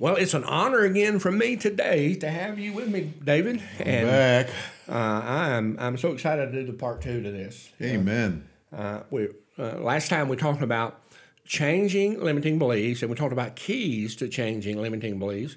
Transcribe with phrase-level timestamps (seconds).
[0.00, 3.62] Well, it's an honor again for me today to have you with me, David.
[3.78, 4.48] And Back.
[4.88, 7.70] uh, I'm I'm so excited to do the part two to this.
[7.82, 8.48] Amen.
[8.74, 9.28] Uh, we
[9.58, 11.02] uh, last time we talked about
[11.44, 15.56] changing limiting beliefs, and we talked about keys to changing limiting beliefs,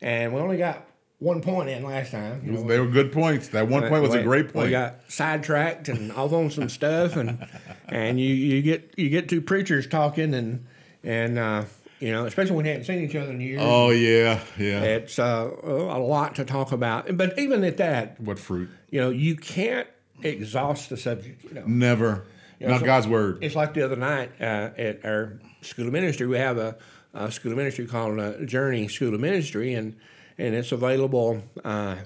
[0.00, 0.86] and we only got
[1.18, 2.40] one point in last time.
[2.44, 3.48] Know, They were good points.
[3.48, 4.66] That one point was a great point.
[4.66, 7.48] We got sidetracked and off on some stuff, and
[7.88, 10.66] and you, you get you get two preachers talking, and
[11.02, 11.64] and uh,
[12.02, 13.60] you know, especially when you haven't seen each other in years.
[13.62, 14.82] oh yeah, yeah.
[14.82, 18.68] It's uh, a lot to talk about, but even at that, what fruit?
[18.90, 19.86] you know, you can't
[20.20, 21.44] exhaust the subject.
[21.44, 22.24] You know, Never.
[22.60, 23.38] Not so- God's word.
[23.42, 26.26] it's like the other night uh, at our school of ministry.
[26.26, 26.76] We have a,
[27.14, 29.96] a school of ministry called uh, Journey School of Ministry, and
[30.38, 31.96] and it's available uh,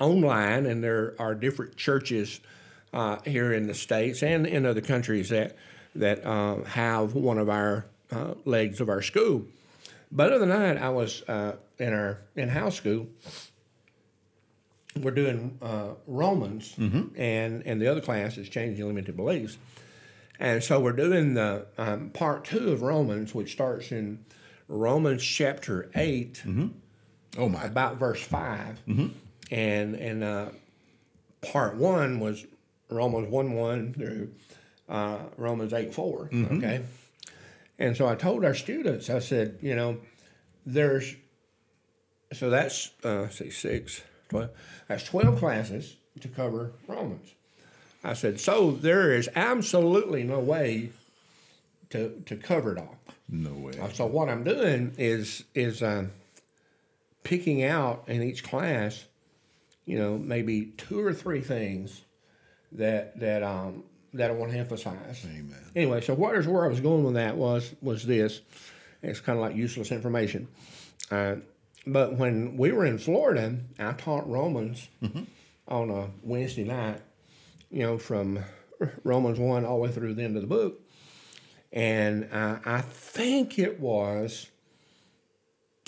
[0.00, 0.64] online.
[0.64, 2.40] And there are different churches
[2.94, 5.54] uh, here in the states and in other countries that
[5.94, 9.44] that uh, have one of our uh, legs of our school.
[10.10, 13.08] But other than that, I was uh, in our in-house school.
[14.96, 19.58] We're doing uh, Romans, and and the other class is changing limited beliefs.
[20.40, 24.24] And so we're doing the um, part two of Romans, which starts in
[24.68, 26.42] Romans chapter 8,
[27.38, 27.64] oh my.
[27.64, 28.80] about verse 5.
[29.50, 30.48] And, and uh,
[31.42, 32.46] part one was
[32.88, 34.30] Romans 1 1 through
[34.88, 36.30] uh, Romans 8 4.
[36.52, 36.82] Okay.
[37.78, 39.98] And so I told our students, I said, you know,
[40.66, 41.14] there's,
[42.32, 44.50] so that's, uh, see, six, 12,
[44.88, 47.34] that's 12 classes to cover Romans.
[48.02, 50.90] I said, so there is absolutely no way
[51.90, 52.96] to to cover it all.
[53.28, 53.72] No way.
[53.94, 56.12] So what I'm doing is is um,
[57.24, 59.04] picking out in each class,
[59.84, 62.02] you know, maybe two or three things
[62.72, 65.24] that that um, that I want to emphasize.
[65.24, 65.64] Amen.
[65.76, 68.40] Anyway, so what is where I was going with that was was this.
[69.02, 70.48] It's kind of like useless information.
[71.10, 71.36] Uh,
[71.86, 74.88] but when we were in Florida, I taught Romans
[75.68, 77.00] on a Wednesday night.
[77.70, 78.40] You know, from
[79.04, 80.80] Romans one all the way through the end of the book,
[81.72, 84.48] and uh, I think it was,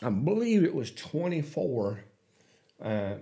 [0.03, 2.05] I believe it was twenty four
[2.83, 3.15] uh,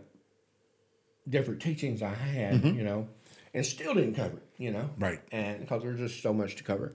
[1.29, 2.65] different teachings I had.
[2.65, 3.09] You know,
[3.55, 4.48] and still didn't cover it.
[4.59, 5.21] You know, Right.
[5.31, 6.93] and because there's just so much to cover.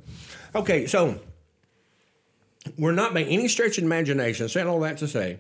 [0.53, 1.17] Okay, so
[2.77, 5.39] we're not by any stretch of imagination saying all that to say.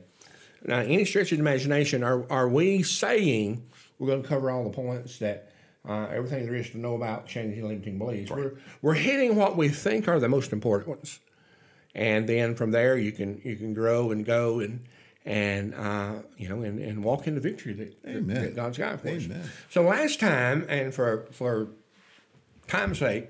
[0.65, 3.63] Now, any stretch of imagination, are are we saying
[3.99, 5.51] we're going to cover all the points that
[5.87, 8.31] uh, everything there is to know about changing limiting beliefs?
[8.31, 11.19] We're we're hitting what we think are the most important ones,
[11.93, 14.85] and then from there you can you can grow and go and
[15.25, 18.41] and uh, you know and, and walk in the victory that, Amen.
[18.43, 19.27] that God's got for us.
[19.69, 21.67] So last time, and for for
[22.67, 23.27] time's sake,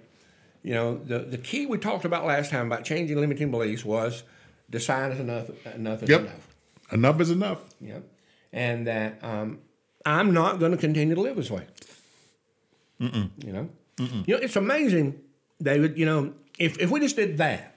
[0.61, 4.23] you know, the, the key we talked about last time about changing limiting beliefs was
[4.69, 6.21] decide is enough, enough is Yep.
[6.21, 6.47] enough.
[6.91, 7.59] Enough is enough.
[7.81, 8.03] Yep.
[8.51, 9.59] And that um,
[10.05, 11.65] I'm not going to continue to live this way.
[12.99, 13.69] You know?
[13.99, 15.19] You know, it's amazing,
[15.61, 17.75] David, you know, if, if we just did that,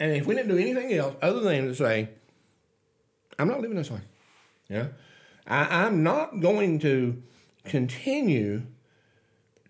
[0.00, 2.08] and if we didn't do anything else other than to say,
[3.38, 4.00] I'm not living this way.
[4.68, 4.88] Yeah.
[5.46, 7.22] I, I'm not going to
[7.64, 8.62] continue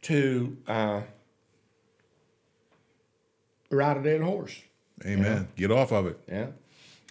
[0.04, 1.00] to uh,
[3.70, 4.60] ride a dead horse.
[5.04, 5.48] Amen.
[5.56, 6.18] Get off of it.
[6.28, 6.46] Yeah.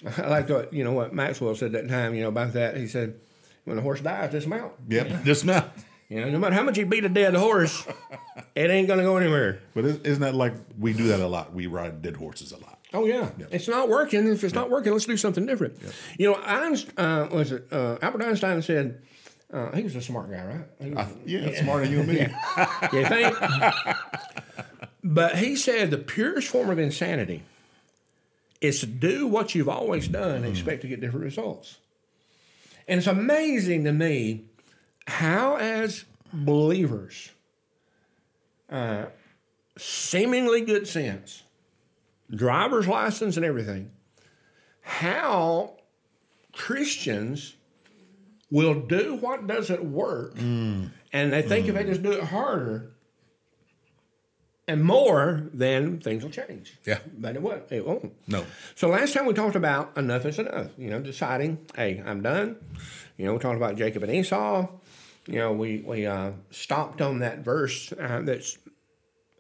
[0.18, 2.78] I like what, you know, what Maxwell said that time, you know, about that.
[2.78, 3.16] He said,
[3.66, 4.74] when a horse dies, dismount.
[4.90, 5.24] Yep.
[5.24, 5.70] Dismount.
[6.10, 7.88] You know, no matter how much you beat a dead horse,
[8.56, 9.60] it ain't going to go anywhere.
[9.74, 11.54] But is- isn't that like we do that a lot?
[11.54, 12.80] We ride dead horses a lot.
[12.96, 14.28] Oh yeah, it's not working.
[14.28, 15.80] If it's not working, let's do something different.
[16.20, 19.02] You know, Einstein, uh, was it uh, Albert Einstein said
[19.54, 20.96] uh, he was a smart guy, right?
[20.96, 22.20] Was- I, yeah, smarter than you and me.
[22.94, 23.38] you think?
[25.04, 27.44] but he said the purest form of insanity
[28.62, 31.78] is to do what you've always done and expect to get different results.
[32.88, 34.46] And it's amazing to me
[35.06, 37.30] how, as believers,
[38.72, 39.06] uh,
[39.78, 41.44] seemingly good sense,
[42.34, 43.92] driver's license and everything,
[44.82, 45.76] how
[46.54, 47.56] Christians
[48.54, 52.94] will do what doesn't work and they think if they just do it harder
[54.68, 56.78] and more, then things will change.
[56.86, 57.00] Yeah.
[57.18, 57.64] But it won't.
[57.70, 58.14] It won't.
[58.28, 58.46] No.
[58.76, 60.68] So last time we talked about enough is enough.
[60.78, 62.56] You know, deciding, hey, I'm done.
[63.18, 64.68] You know, we talked about Jacob and Esau.
[65.28, 68.58] You know, we we uh, stopped on that verse uh, that's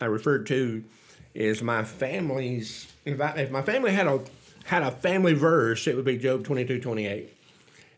[0.01, 0.83] I referred to
[1.33, 2.91] is my family's.
[3.05, 4.21] If I, if my family had a
[4.65, 7.33] had a family verse, it would be Job 22, 28.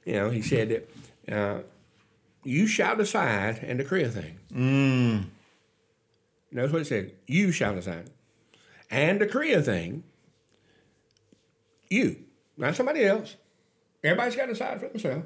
[0.06, 0.90] You know, he said that
[1.32, 1.60] uh,
[2.44, 4.40] you shall decide and decree a thing.
[4.54, 5.26] Mm.
[6.52, 7.14] Notice what it said.
[7.28, 8.10] You shall decide
[8.92, 10.04] and decree a thing.
[11.90, 12.18] You.
[12.58, 13.36] not somebody else.
[14.04, 15.26] Everybody's got to decide for themselves.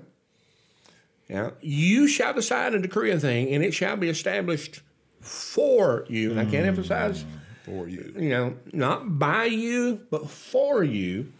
[1.28, 4.81] Now, you shall decide and decree a thing, and it shall be established
[5.22, 6.31] for you.
[6.31, 7.24] And I can't emphasize,
[7.66, 8.13] For you.
[8.18, 11.31] you know, not by you, but for you.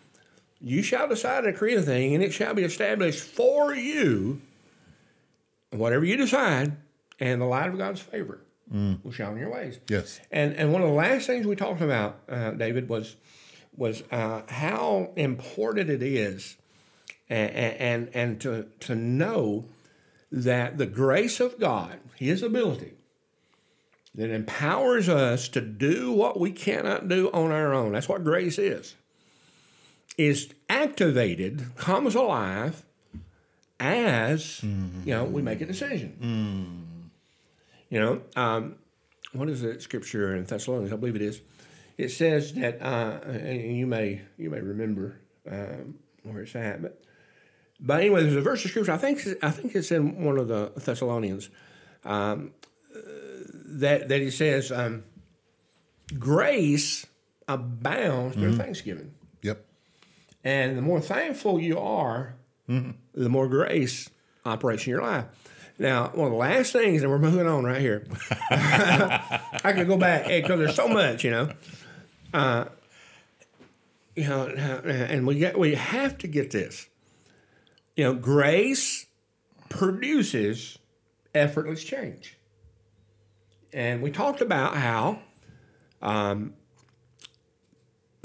[0.62, 4.42] You shall decide and decree a thing, and it shall be established for you.
[5.72, 6.78] Whatever you decide,
[7.20, 8.42] and the light of God's favor
[9.04, 9.80] will shine on your ways.
[9.88, 10.20] Yes.
[10.32, 13.16] And and one of the last things we talked about, uh, David, was
[13.76, 16.58] was uh, how important it is,
[17.30, 19.66] and and, and to to know
[20.32, 22.94] that the grace of God, His ability,
[24.16, 27.94] that empowers us to do what we cannot do on our own.
[27.94, 28.96] That's what grace is.
[30.18, 32.84] Is activated, comes alive
[33.80, 37.02] as you know we make a decision.
[37.90, 38.76] You know, um,
[39.34, 39.82] what is it?
[39.82, 41.42] Scripture in Thessalonians, I believe it is.
[41.98, 47.02] It says that, uh, and you may you may remember um, where it's at, but
[47.80, 48.92] but anyway, there's a verse of scripture.
[48.92, 51.50] I think I think it's in one of the Thessalonians
[52.04, 52.52] um,
[52.96, 53.00] uh,
[53.80, 55.04] that that he says, um,
[56.18, 57.06] "Grace
[57.48, 59.66] abounds through thanksgiving." Yep.
[60.44, 62.36] And the more thankful you are,
[63.14, 64.10] the more grace
[64.46, 65.26] operates in your life.
[65.80, 68.06] Now, one of the last things, and we're moving on right here.
[68.52, 71.52] I could go back because there's so much, you know.
[72.34, 72.66] Uh,
[74.16, 76.88] you know, and we get we have to get this.
[77.96, 79.06] You know, grace
[79.70, 80.78] produces
[81.34, 82.38] effortless change,
[83.72, 85.20] and we talked about how,
[86.02, 86.54] um,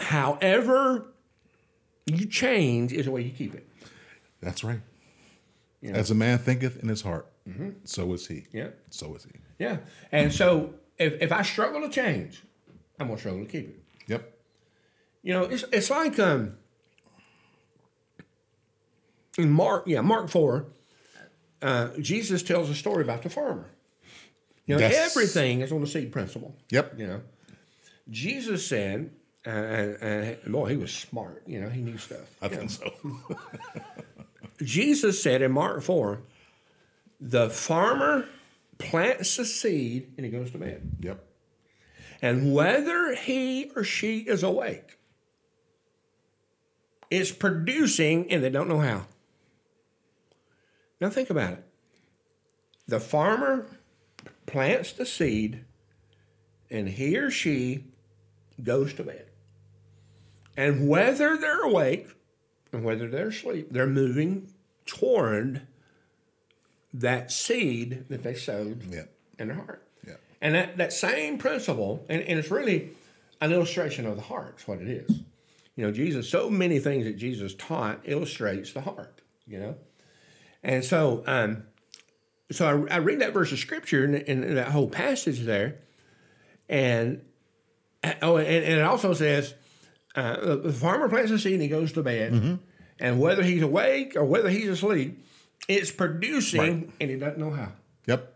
[0.00, 1.06] however
[2.06, 3.68] you change is the way you keep it.
[4.44, 4.80] That's right.
[5.82, 7.26] As a man thinketh in his heart,
[7.84, 8.46] so is he.
[8.52, 8.68] Yeah.
[8.90, 9.32] So is he.
[9.58, 9.78] Yeah.
[10.12, 12.42] And so if, if I struggle to change,
[12.98, 13.80] I'm gonna struggle to keep it.
[14.06, 14.32] Yep.
[15.22, 16.56] You know, it's it's like um
[19.36, 20.66] in Mark, yeah, Mark four,
[21.60, 23.70] uh, Jesus tells a story about the farmer.
[24.66, 25.10] You know, Yes.
[25.10, 26.54] everything is on the seed principle.
[26.70, 26.98] Yep.
[26.98, 27.20] You know,
[28.08, 29.10] Jesus said,
[29.46, 31.42] uh, and, and boy, he was smart.
[31.46, 32.20] You know, he knew stuff.
[32.40, 32.58] I you know.
[32.58, 32.90] think so.
[34.62, 36.22] Jesus said in Mark 4,
[37.20, 38.26] the farmer
[38.78, 40.96] plants the seed and he goes to bed.
[41.00, 41.24] yep.
[42.22, 44.98] And whether he or she is awake,
[47.10, 49.06] it's producing and they don't know how.
[51.00, 51.64] Now think about it.
[52.86, 53.66] The farmer
[54.46, 55.64] plants the seed
[56.70, 57.84] and he or she
[58.62, 59.26] goes to bed.
[60.56, 62.08] And whether they're awake
[62.74, 64.52] and whether they're asleep, they're moving
[64.86, 65.62] toward
[66.92, 69.04] that seed that they sowed Yeah.
[69.38, 69.82] in their heart.
[70.06, 70.14] Yeah.
[70.40, 72.90] And that, that same principle, and, and it's really
[73.40, 75.20] an illustration of the heart, is what it is.
[75.76, 79.74] You know, Jesus, so many things that Jesus taught illustrates the heart, you know?
[80.62, 81.64] And so, um,
[82.52, 85.80] so I, I read that verse of scripture and, and that whole passage there,
[86.68, 87.22] and
[88.22, 89.54] oh, and, and it also says,
[90.14, 92.58] uh, the farmer plants a seed and he goes to bed,
[93.00, 95.22] and whether he's awake or whether he's asleep,
[95.68, 97.72] it's producing, and he doesn't know how.
[98.06, 98.32] Yep.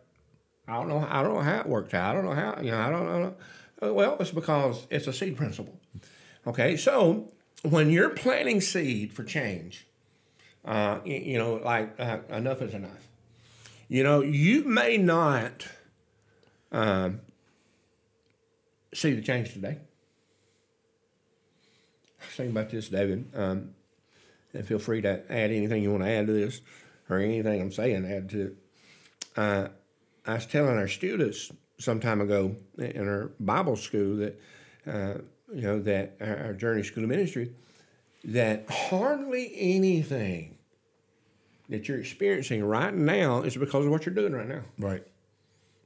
[0.67, 1.07] I don't know.
[1.09, 2.11] I don't know how it worked out.
[2.11, 2.61] I don't know how.
[2.61, 2.79] You know.
[2.81, 3.35] I don't know.
[3.83, 5.79] Uh, Well, it's because it's a seed principle.
[6.47, 6.77] Okay.
[6.77, 7.31] So
[7.63, 9.87] when you're planting seed for change,
[10.65, 13.09] uh, you, you know, like uh, enough is enough.
[13.89, 15.67] You know, you may not
[16.73, 17.21] um,
[18.93, 19.79] see the change today.
[22.29, 23.31] Thinking about this, David.
[23.35, 23.71] Um,
[24.55, 26.61] and feel free to add anything you want to add to this,
[27.11, 28.57] or anything I'm saying, add to it.
[29.37, 29.69] Uh,
[30.27, 34.41] I was telling our students some time ago in our Bible school that,
[34.87, 35.15] uh,
[35.55, 37.53] you know, that our, our Journey School of Ministry,
[38.25, 40.59] that hardly anything
[41.69, 44.63] that you're experiencing right now is because of what you're doing right now.
[44.79, 45.07] Right.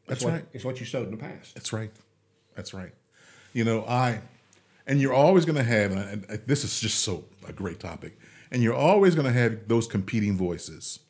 [0.06, 0.44] That's what, right.
[0.52, 1.54] It's what you sowed in the past.
[1.54, 1.90] That's right.
[2.54, 2.92] That's right.
[3.52, 4.20] You know, I,
[4.86, 7.52] and you're always going to have, and, I, and I- this is just so a
[7.52, 8.18] great topic,
[8.50, 11.00] and you're always going to have those competing voices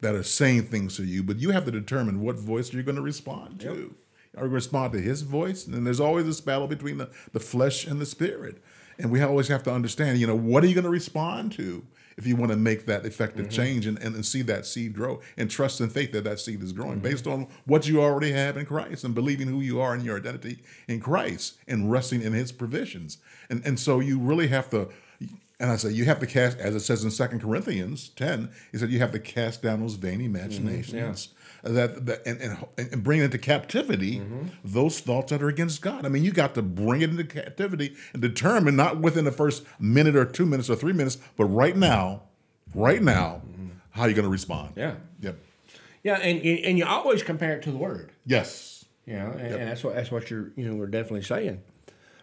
[0.00, 2.96] that are saying things to you, but you have to determine what voice you're going
[2.96, 3.94] to respond to.
[4.36, 5.66] Are you respond to his voice?
[5.66, 8.62] And there's always this battle between the, the flesh and the spirit.
[8.98, 11.84] And we always have to understand, you know, what are you going to respond to
[12.16, 13.62] if you want to make that effective mm-hmm.
[13.62, 16.62] change and, and, and see that seed grow and trust and faith that that seed
[16.62, 17.02] is growing mm-hmm.
[17.02, 20.16] based on what you already have in Christ and believing who you are in your
[20.16, 23.18] identity in Christ and resting in his provisions.
[23.48, 24.90] And, and so you really have to
[25.58, 28.78] And I say you have to cast, as it says in Second Corinthians 10, he
[28.78, 30.34] said, you have to cast down those vain mm-hmm.
[30.34, 31.28] imaginations.
[31.62, 34.22] That, that and, and, and bring into captivity
[34.64, 36.06] those thoughts that are against God.
[36.06, 39.64] I mean, you got to bring it into captivity and determine not within the first
[39.78, 42.22] minute or two minutes or three minutes, but right now,
[42.74, 43.42] right now,
[43.90, 44.72] how you're going to respond.
[44.76, 44.94] Yeah.
[45.20, 45.36] Yep.
[46.02, 48.10] Yeah, and and you always compare it to the word.
[48.24, 48.84] Yes.
[49.06, 51.62] You know, and, and that's what that's what you're you know we're definitely saying.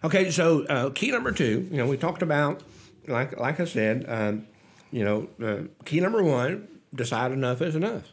[0.03, 2.63] Okay, so uh, key number two, you know, we talked about
[3.07, 4.47] like like I said, um,
[4.91, 8.09] you know, uh, key number one, decide enough is enough.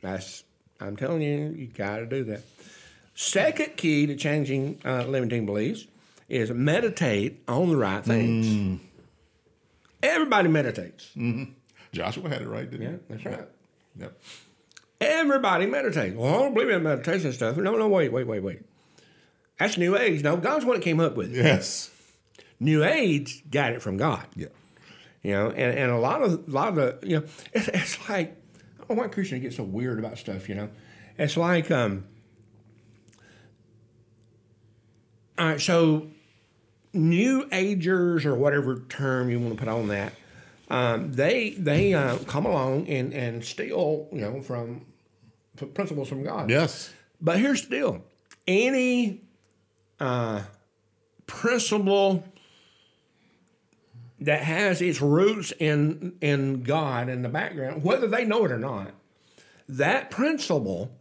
[0.00, 0.44] That's
[0.82, 2.42] I'm telling you, you got to do that.
[3.14, 5.86] Second key to changing uh, limiting beliefs
[6.28, 8.80] is meditate on the right things.
[10.02, 11.10] Everybody meditates.
[11.92, 12.96] Joshua had it right, didn't Yeah, he?
[13.08, 13.48] that's right.
[13.98, 14.20] Yep.
[15.00, 16.16] Everybody meditates.
[16.16, 17.56] Well, I don't believe in meditation stuff.
[17.56, 18.60] No, no, wait, wait, wait, wait.
[19.58, 20.22] That's New Age.
[20.22, 21.36] No, God's one that came up with it.
[21.44, 21.90] Yes.
[22.58, 24.24] New Age got it from God.
[24.34, 24.48] Yeah.
[25.22, 28.08] You know, and, and a lot of a lot of the you know, it's, it's
[28.08, 28.36] like
[28.88, 30.48] Know why Christians get so weird about stuff.
[30.48, 30.68] You know,
[31.18, 32.04] it's like um.
[35.38, 36.08] All right, so
[36.92, 40.12] New Agers or whatever term you want to put on that,
[40.68, 44.84] um, they they uh, come along and and steal you know from,
[45.56, 46.50] from principles from God.
[46.50, 46.92] Yes.
[47.20, 48.04] But here's the deal:
[48.46, 49.22] any
[50.00, 50.42] uh,
[51.26, 52.24] principle
[54.24, 58.58] that has its roots in in God in the background, whether they know it or
[58.58, 58.92] not,
[59.68, 60.92] that principle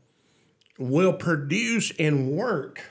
[0.77, 2.81] will produce and work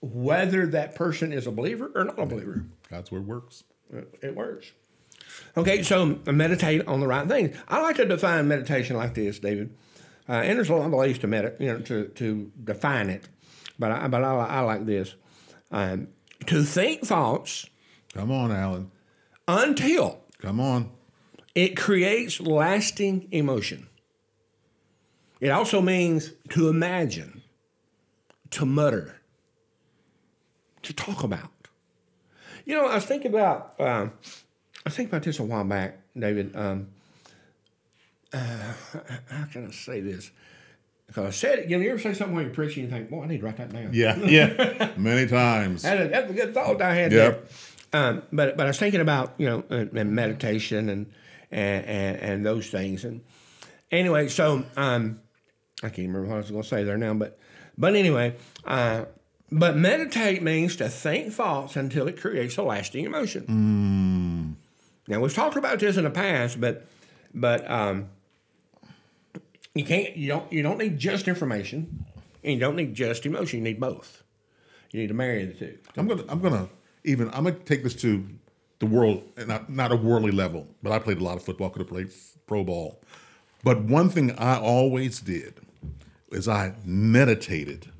[0.00, 2.64] whether that person is a believer or not a believer.
[2.90, 3.64] God's word works.
[4.22, 4.72] It- works.
[5.56, 7.56] Okay, so meditate on the right things.
[7.68, 9.74] I like to define meditation like this, David.
[10.28, 13.28] Uh, and there's a lot of ways to medit, you know, to, to define it,
[13.78, 15.14] but I, but I, I like this:
[15.70, 16.08] um,
[16.46, 17.66] to think thoughts
[18.14, 18.90] Come on, Allen.
[19.48, 20.90] until Come on.
[21.54, 23.88] it creates lasting emotion.
[25.40, 27.42] It also means to imagine,
[28.50, 29.20] to mutter,
[30.82, 31.50] to talk about.
[32.64, 34.12] You know, I was thinking about, um,
[34.86, 36.54] I thinking about this a while back, David.
[36.54, 36.88] Um,
[38.32, 38.38] uh,
[39.30, 40.30] how can I say this?
[41.08, 43.10] Because I said it, you know, you ever say something when you're preaching, you think,
[43.10, 43.90] boy, I need to write that down.
[43.92, 44.16] Yeah.
[44.16, 44.92] Yeah.
[44.96, 45.82] Many times.
[45.82, 47.32] That's a, that's a good thought I had Yep.
[47.34, 47.48] there.
[47.92, 51.12] Um, but but I was thinking about you know uh, and meditation and
[51.50, 53.22] and, and and those things and
[53.92, 55.20] anyway, so um,
[55.82, 57.38] I can't remember what I was going to say there now, but
[57.76, 58.34] but anyway,
[58.64, 59.04] uh,
[59.50, 64.56] but meditate means to think thoughts until it creates a lasting emotion.
[65.08, 66.86] Now we've talked about this in the past, but
[67.34, 68.08] but um,
[69.74, 72.06] you can't you don't you don't need just information,
[72.42, 73.58] and you don't need just emotion.
[73.58, 74.22] You need both.
[74.90, 75.78] You need to marry the two.
[75.96, 76.68] I'm gonna I'm gonna
[77.04, 78.26] even I'm gonna take this to
[78.78, 81.70] the world and not not a worldly level, but I played a lot of football,
[81.70, 82.10] could have played
[82.46, 83.00] pro ball.
[83.64, 85.54] But one thing I always did
[86.30, 87.90] is I meditated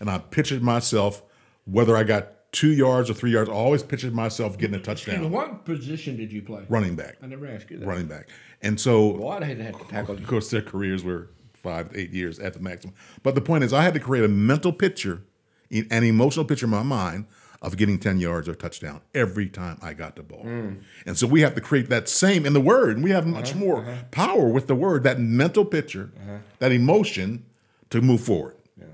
[0.00, 1.22] and I pictured myself,
[1.64, 4.84] whether I got two yards or three yards, I always pictured myself getting a And
[4.84, 5.30] touchdown.
[5.30, 6.64] what position did you play?
[6.68, 7.16] Running back.
[7.22, 7.86] I never asked you that.
[7.86, 8.28] Running back.
[8.62, 10.22] And so Well, I'd hate to have to tackle you.
[10.22, 12.94] of course, their careers were five to eight years at the maximum.
[13.22, 15.22] But the point is, I had to create a mental picture,
[15.70, 17.26] an emotional picture in my mind
[17.62, 20.44] of getting 10 yards or touchdown every time I got the ball.
[20.44, 22.96] And so we have to create that same in the word.
[22.96, 26.10] And we have much more power with the word, that mental picture,
[26.58, 27.46] that emotion
[27.90, 28.56] to move forward.
[28.76, 28.86] Yeah.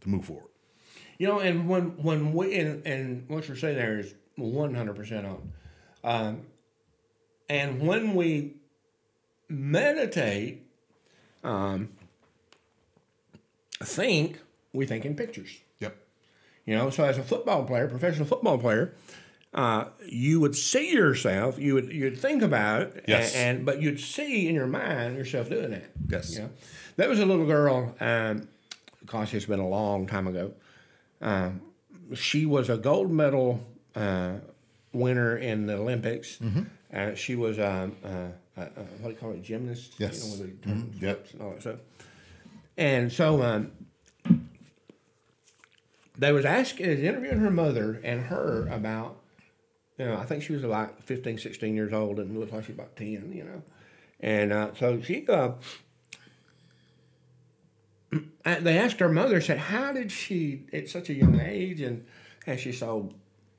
[0.00, 0.44] To move forward.
[1.18, 4.94] You know, and when when we and, and what you're saying there is one hundred
[4.94, 5.52] percent on.
[6.04, 6.42] Um,
[7.48, 8.54] and when we
[9.48, 10.62] meditate,
[11.42, 11.88] um,
[13.82, 14.38] think
[14.72, 15.60] we think in pictures.
[16.68, 18.92] You know, so as a football player, professional football player,
[19.54, 23.34] uh, you would see yourself, you would you'd think about it, Yes.
[23.34, 25.90] and, but you'd see in your mind yourself doing that.
[26.10, 26.34] Yes.
[26.34, 26.50] You know?
[26.96, 28.48] There was a little girl, um,
[29.06, 30.52] gosh, it's been a long time ago.
[31.22, 31.62] Um,
[32.14, 33.64] she was a gold medal
[33.96, 34.34] uh,
[34.92, 36.36] winner in the Olympics.
[36.36, 36.62] Mm-hmm.
[36.92, 38.66] Uh, she was um, uh, uh,
[39.00, 39.94] what do you call it, gymnast?
[39.96, 40.22] Yes.
[40.22, 41.00] You know, with the turn Mhm.
[41.02, 41.26] Yep.
[41.32, 41.76] and all that stuff.
[42.76, 43.72] And so um,
[46.18, 49.20] they was asking, is interviewing her mother and her about,
[49.96, 52.72] you know, I think she was like 15, 16 years old and looked like she
[52.72, 53.62] was about 10, you know.
[54.20, 55.52] And uh, so she, uh,
[58.44, 62.04] uh, they asked her mother, said, how did she, at such a young age, and
[62.46, 63.10] and she's so,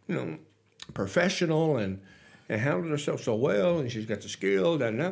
[0.07, 0.37] you know,
[0.93, 2.01] professional and,
[2.49, 5.11] and handled herself so well, and she's got the skill, da, da, da.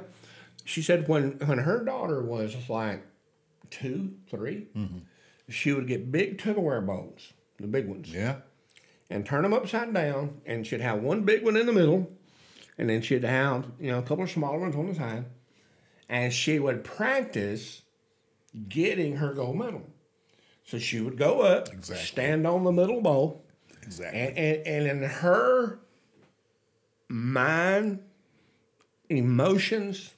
[0.65, 3.05] She said when, when her daughter was like
[3.69, 4.67] two, 3
[5.49, 8.37] she would get big Tupperware bowls, the big ones, Yeah.
[9.09, 12.11] and turn them upside down, and she'd have one big one in the middle,
[12.77, 15.25] and then she'd have you know a couple of smaller ones on the side,
[16.09, 17.81] and she would practice
[18.69, 19.83] getting her gold medal.
[20.65, 22.05] So she would go up, Exactly.
[22.05, 23.45] stand on the middle bowl,
[23.83, 24.19] Exactly.
[24.19, 25.79] and, and, and in her
[27.07, 27.99] mind,
[29.09, 30.13] emotions,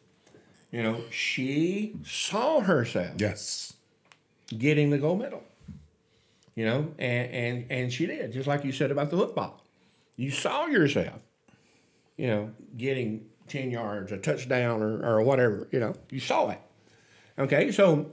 [0.72, 3.74] you know, she saw herself yes.
[4.58, 5.44] getting the gold medal.
[6.60, 9.64] You know, and, and and she did, just like you said about the football.
[10.18, 11.22] You saw yourself,
[12.18, 16.60] you know, getting 10 yards, a touchdown or, or whatever, you know, you saw it.
[17.38, 18.12] Okay, so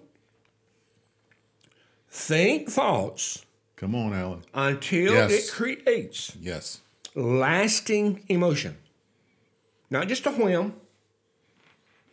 [2.09, 4.43] think thoughts Come on, Allen.
[4.55, 5.33] until Yes.
[5.33, 6.81] it creates Yes.
[7.17, 8.77] lasting emotion.
[9.91, 10.75] Not just a whim,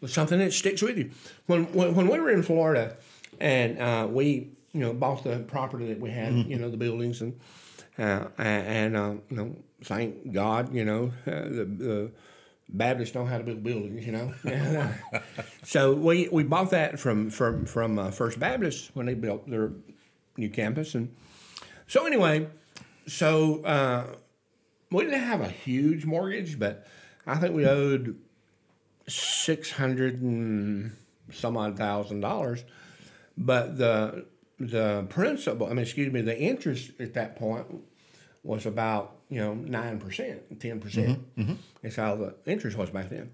[0.02, 1.12] but something that sticks with you.
[1.46, 2.96] When when, when we were in Florida
[3.40, 7.22] and uh, we you know bought the property that we had, you know the buildings
[7.22, 7.40] and
[7.98, 12.12] uh, and uh, you know thank God you know uh, the, the
[12.70, 14.34] Baptists know how to build buildings, you know.
[14.46, 14.96] And,
[15.64, 19.72] so we, we bought that from from from uh, First Baptist when they built their
[20.38, 21.14] new campus, and
[21.88, 22.48] so anyway,
[23.06, 24.16] so uh,
[24.92, 26.88] we didn't have a huge mortgage, but
[27.28, 28.18] I think we owed
[29.08, 30.96] six hundred and
[31.32, 32.64] some odd thousand dollars.
[33.38, 34.26] But the
[34.60, 37.66] the principal, I mean, excuse me, the interest at that point
[38.44, 41.20] was about you know nine percent, ten percent.
[41.82, 43.32] That's how the interest was back then.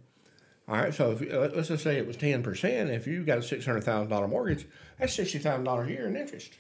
[0.68, 2.92] All right, so if, uh, let's just say it was ten percent.
[2.92, 6.08] If you got a six hundred thousand dollar mortgage, that's sixty thousand dollars a year
[6.08, 6.54] in interest.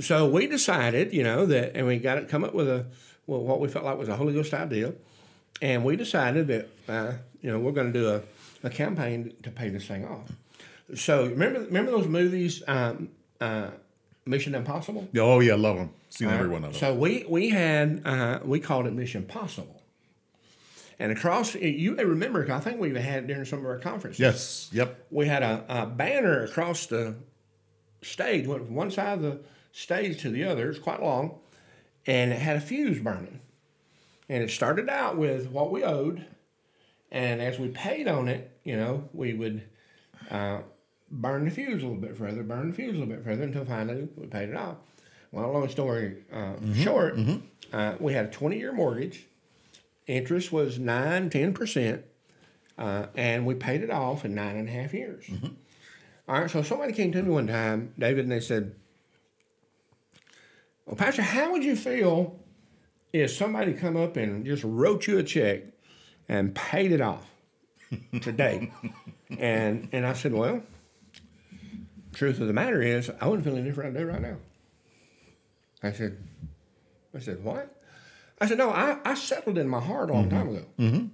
[0.00, 2.86] So we decided, you know, that, and we got it come up with a
[3.26, 4.94] well, what we felt like was a Holy Ghost idea,
[5.60, 8.22] and we decided that, uh, you know, we're going to do a,
[8.64, 10.32] a campaign to pay this thing off.
[10.96, 13.10] So remember, remember those movies, um,
[13.40, 13.70] uh,
[14.26, 15.08] Mission Impossible.
[15.16, 15.90] Oh yeah, I love them.
[16.10, 16.80] Seen every one of them.
[16.80, 19.82] So we we had uh, we called it Mission Possible,
[20.98, 23.78] and across you may remember I think we even had it during some of our
[23.78, 24.20] conferences.
[24.20, 24.70] yes.
[24.72, 25.06] Yep.
[25.10, 27.16] we had a, a banner across the
[28.02, 29.40] stage, went from one side of the
[29.72, 30.70] stage to the other.
[30.70, 31.38] It's quite long,
[32.06, 33.40] and it had a fuse burning.
[34.28, 36.24] And it started out with what we owed,
[37.10, 39.62] and as we paid on it, you know, we would
[40.30, 40.58] uh,
[41.10, 43.64] burn the fuse a little bit further, burn the fuse a little bit further until
[43.64, 44.76] finally we paid it off.
[45.32, 47.16] Well, long story uh, short,
[47.72, 49.26] uh, we had a 20 year mortgage.
[50.06, 52.02] Interest was 9 10%,
[52.78, 55.30] uh, and we paid it off in nine and a half years.
[56.28, 58.74] All right, so somebody came to me one time, David, and they said,
[60.86, 62.40] Well, Pastor, how would you feel
[63.12, 65.62] if somebody come up and just wrote you a check
[66.28, 67.28] and paid it off
[68.20, 68.72] today?
[69.38, 70.62] and and I said, Well,
[72.12, 74.36] truth of the matter is, I wouldn't feel any different I do right now.
[75.82, 76.18] I said,
[77.14, 77.74] I said, what?
[78.40, 80.64] I said, no, I, I settled in my heart a long time ago.
[80.78, 81.06] Mm-hmm.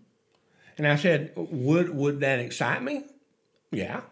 [0.78, 3.04] And I said, would would that excite me?
[3.70, 4.02] Yeah.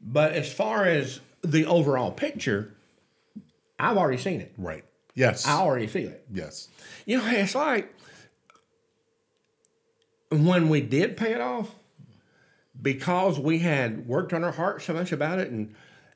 [0.00, 2.74] But as far as the overall picture,
[3.78, 4.54] I've already seen it.
[4.56, 4.84] Right.
[5.14, 5.46] Yes.
[5.46, 6.24] I already feel it.
[6.32, 6.68] Yes.
[7.06, 7.92] You know, it's like
[10.30, 11.74] when we did pay it off,
[12.80, 15.74] because we had worked on our heart so much about it, and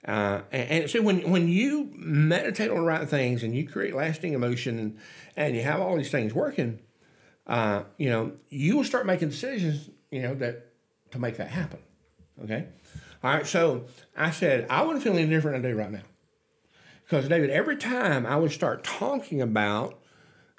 [0.09, 3.95] uh, and, and see when when you meditate on the right things and you create
[3.95, 4.99] lasting emotion and
[5.37, 6.81] and you have all these things working,
[7.47, 10.73] uh, you know, you will start making decisions, you know, that
[11.13, 11.79] to make that happen.
[12.43, 12.67] Okay,
[13.23, 13.47] all right.
[13.47, 13.85] So
[14.17, 16.03] I said I wouldn't feel any different than I do right now,
[17.05, 19.99] because David, every time I would start talking about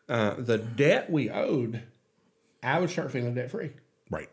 [0.08, 1.82] uh, the debt we owed,
[2.62, 3.72] I would start feeling debt free
[4.12, 4.30] Right.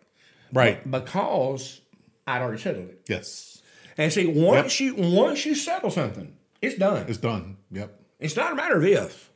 [0.52, 0.90] Right.
[0.90, 1.81] because
[2.26, 3.00] I'd already settled it.
[3.09, 3.55] Yes.
[3.98, 7.06] And see, once you once you settle something, it's done.
[7.09, 7.56] It's done.
[7.70, 8.00] Yep.
[8.20, 9.30] It's not a matter of if.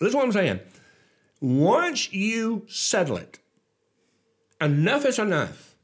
[0.00, 0.60] This is what I'm saying.
[1.40, 3.38] Once you settle it,
[4.60, 5.74] enough is enough.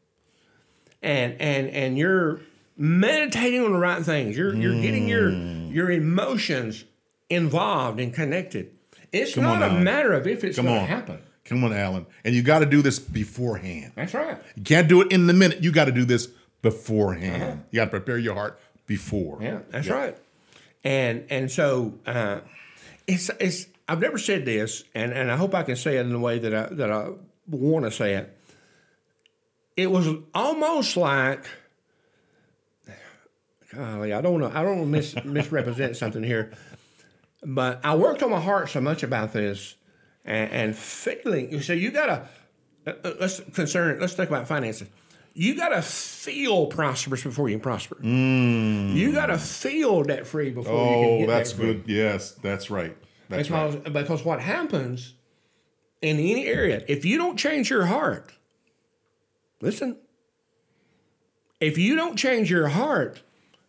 [1.03, 2.41] And and and you're
[2.77, 4.37] meditating on the right things.
[4.37, 5.73] You're you're getting your mm.
[5.73, 6.85] your emotions
[7.31, 8.73] involved and connected.
[9.13, 9.81] It's Come not on a now.
[9.81, 10.89] matter of if it's Come going to on.
[10.89, 11.19] happen.
[11.45, 12.07] Come on, Allen.
[12.25, 13.93] And you got to do this beforehand.
[13.97, 14.39] That's right.
[14.55, 15.63] You can't do it in the minute.
[15.65, 16.29] You got to do this
[16.63, 17.65] beforehand.
[17.71, 19.37] You got to prepare your heart before.
[19.37, 19.45] Uh-huh.
[19.45, 20.17] Yeah, that's right.
[20.83, 22.41] And and so uh,
[23.07, 26.13] it's it's I've never said this, and, and I hope I can say it in
[26.13, 27.11] the way that I that I
[27.49, 28.37] want to say it.
[29.77, 31.45] It was almost like,
[33.75, 36.53] golly, I don't know, I don't want to mis, misrepresent something here,
[37.43, 39.77] but I worked on my heart so much about this,
[40.25, 41.61] and, and feeling.
[41.63, 42.29] So you gotta
[42.87, 43.99] uh, uh, let's concern.
[44.01, 44.89] Let's think about finances.
[45.41, 47.97] You gotta feel prosperous before you can prosper.
[48.05, 51.75] You gotta feel debt free before you can Oh, get that's debt-free.
[51.75, 51.85] good.
[51.87, 52.95] Yes, that's right.
[53.31, 53.71] That's right.
[53.83, 55.15] Because because what happens
[56.03, 58.35] in any area, if you don't change your heart,
[59.63, 59.97] listen,
[61.59, 63.23] if you don't change your heart,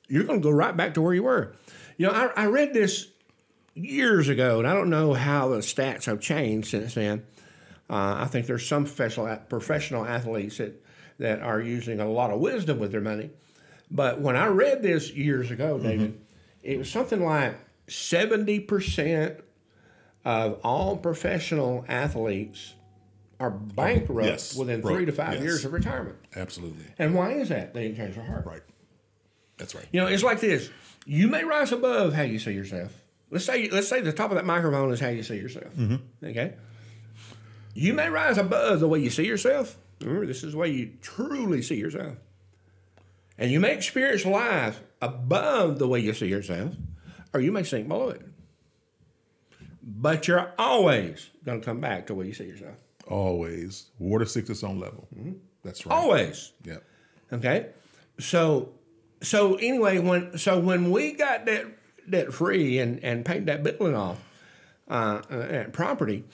[0.09, 1.53] you're going to go right back to where you were.
[1.95, 3.07] You know, I, I read this
[3.75, 7.23] years ago, and I don't know how the stats have changed since then.
[7.89, 10.83] Uh, I think there's some professional professional athletes that
[11.21, 13.29] that are using a lot of wisdom with their money.
[13.91, 15.87] But when I read this years ago, mm-hmm.
[15.87, 16.21] David,
[16.63, 17.55] it was something like
[17.87, 19.39] seventy percent
[20.25, 22.73] of all professional athletes
[23.39, 25.43] are bankrupt yes, within broke, three to five yes.
[25.43, 26.17] years of retirement.
[26.35, 26.85] Absolutely.
[26.97, 27.73] And why is that?
[27.73, 28.45] They didn't change their heart.
[28.45, 28.61] Right.
[29.57, 29.85] That's right.
[29.91, 30.69] You know, it's like this.
[31.05, 32.93] You may rise above how you see yourself.
[33.29, 35.75] Let's say let's say the top of that microphone is how you see yourself.
[35.75, 36.25] Mm-hmm.
[36.25, 36.53] Okay.
[37.73, 39.77] You may rise above the way you see yourself.
[40.03, 42.15] Remember, this is the way you truly see yourself.
[43.37, 46.73] And you may experience life above the way you see yourself,
[47.33, 48.21] or you may sink below it.
[49.81, 52.75] But you're always going to come back to where you see yourself.
[53.07, 53.87] Always.
[53.97, 55.07] Water sticks its own level.
[55.63, 55.95] That's right.
[55.95, 56.51] Always.
[56.65, 56.83] Yep.
[57.33, 57.67] Okay,
[58.19, 58.73] so
[59.21, 61.65] so anyway, when so when we got that
[62.09, 64.19] debt free and and paid that building off,
[64.89, 66.25] uh, uh, property,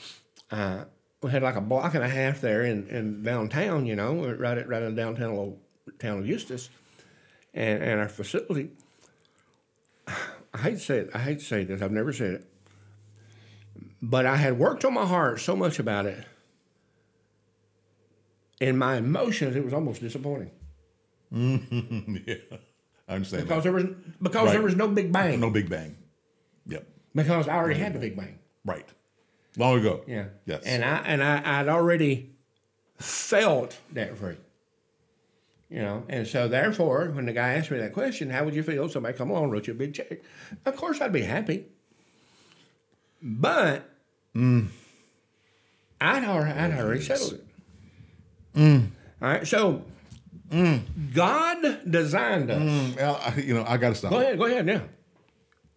[0.51, 0.85] uh,
[1.21, 3.85] we had like a block and a half there in, in downtown.
[3.85, 5.59] You know, right at right in downtown little
[5.99, 6.69] town of Eustis,
[7.53, 8.71] and and our facility.
[10.53, 11.09] I hate to say it.
[11.13, 11.81] I hate to say this.
[11.81, 12.45] I've never said it,
[14.01, 16.23] but I had worked on my heart so much about it.
[18.59, 20.51] In my emotions, it was almost disappointing.
[21.31, 22.15] Mm-hmm.
[22.25, 22.57] yeah.
[23.07, 23.47] I understand.
[23.47, 23.85] because there was
[24.21, 25.39] because there was no big bang.
[25.39, 25.95] No big bang.
[26.65, 26.87] Yep.
[27.15, 28.39] Because I already had the big bang.
[28.65, 28.87] Right.
[29.57, 30.03] Long ago.
[30.07, 30.25] Yeah.
[30.45, 30.63] Yes.
[30.65, 32.31] And I and I I'd already
[32.99, 34.37] felt that free.
[35.69, 38.63] You know, and so therefore, when the guy asked me that question, how would you
[38.63, 38.87] feel?
[38.87, 40.21] Somebody come along, wrote you a big check.
[40.65, 41.65] Of course, I'd be happy.
[43.21, 43.89] But
[44.35, 44.67] Mm.
[45.99, 47.43] I'd already, I'd already settled it.
[49.21, 49.47] All right.
[49.47, 49.81] So
[50.51, 50.81] mm.
[51.13, 52.61] God designed us.
[52.61, 54.11] Mm, well, I- you know, I got to stop.
[54.11, 54.37] Go ahead.
[54.37, 54.65] Go ahead.
[54.65, 54.83] Now.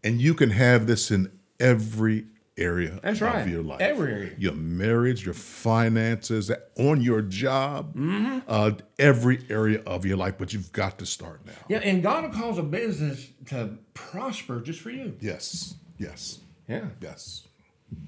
[0.05, 2.27] And you can have this in every
[2.61, 3.41] area That's right.
[3.43, 3.81] of your life.
[3.81, 4.31] Every area.
[4.39, 8.39] Your marriage, your finances, on your job, Mm-hmm.
[8.47, 10.35] uh, every area of your life.
[10.39, 11.53] But you've got to start now.
[11.69, 15.17] Yeah, and God will cause a business to prosper just for you.
[15.21, 15.75] Yes.
[15.99, 16.41] Yes.
[16.69, 16.87] Yeah.
[17.01, 17.49] Yes.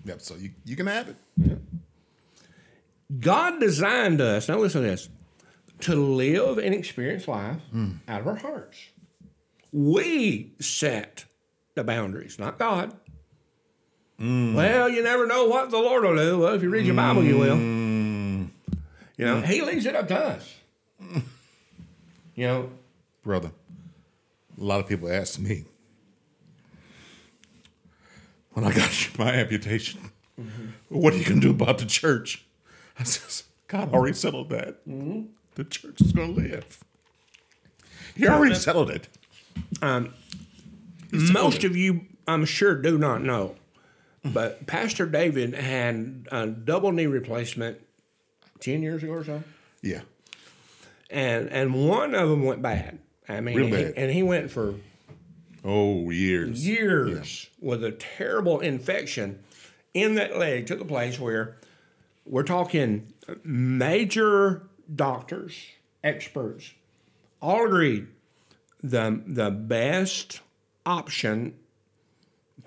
[0.05, 0.21] Yep.
[0.23, 1.17] So you, you can have it.
[1.37, 1.55] Yeah.
[3.19, 5.09] God designed us, now listen to this,
[5.81, 7.61] to live and experience life
[8.09, 8.79] out of our hearts.
[9.73, 11.25] We set
[11.75, 12.95] the boundaries, not God.
[14.23, 14.55] Mm.
[14.55, 16.39] Well, you never know what the Lord will do.
[16.39, 17.57] Well, if you read your Bible, you will.
[17.57, 18.51] Mm.
[19.17, 20.55] You know, He leaves it up to us.
[22.35, 22.71] You know,
[23.23, 23.53] Brother,
[24.59, 25.67] a lot of people ask me
[28.53, 30.69] when I got my amputation, mm-hmm.
[30.89, 32.47] what are you going to do about the church?
[32.99, 34.87] I says, God already settled that.
[34.89, 35.25] Mm-hmm.
[35.57, 36.83] The church is going to live.
[38.17, 39.09] He already settled it.
[39.83, 40.15] Um,
[41.11, 43.57] most of you, I'm sure, do not know,
[44.25, 47.79] but Pastor David had a double knee replacement
[48.61, 49.43] 10 years ago or so.
[49.83, 50.03] Yeah.
[51.11, 52.99] and and one of them went bad.
[53.29, 54.75] I mean, Real he- and he went for
[55.65, 56.67] Oh, years.
[56.67, 59.39] years with a terrible infection
[59.95, 61.57] in that leg to the place where
[62.25, 63.13] we're talking
[63.45, 64.63] major
[64.95, 65.55] doctors,
[66.03, 66.73] experts,
[67.41, 68.07] all agreed
[68.83, 70.41] the the best
[70.87, 71.55] option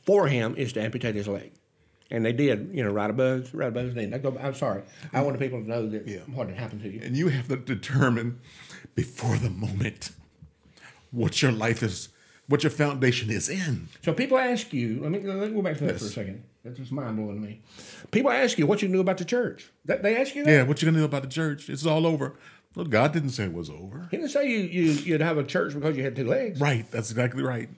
[0.05, 1.51] for him is to amputate his leg.
[2.11, 4.11] And they did, you know, right above, right above his knee.
[4.13, 4.83] I go, I'm sorry.
[5.11, 7.01] I wanted people to know that what had happened to you.
[7.03, 8.39] And you have to determine
[8.93, 10.11] before the moment
[11.11, 12.09] what your life is,
[12.47, 13.89] what your foundation is in.
[14.03, 16.43] So people ask you, let me, let me go back to that for a second.
[16.63, 17.61] That's just mind blowing to me.
[18.11, 19.71] People ask you what you knew about the church.
[19.85, 20.51] That, they ask you that?
[20.51, 21.69] Yeah, what you gonna do about the church?
[21.69, 22.37] It's all over.
[22.75, 24.07] Look, God didn't say it was over.
[24.11, 26.59] He didn't say you, you, you'd have a church because you had two legs.
[26.59, 27.69] Right, that's exactly right.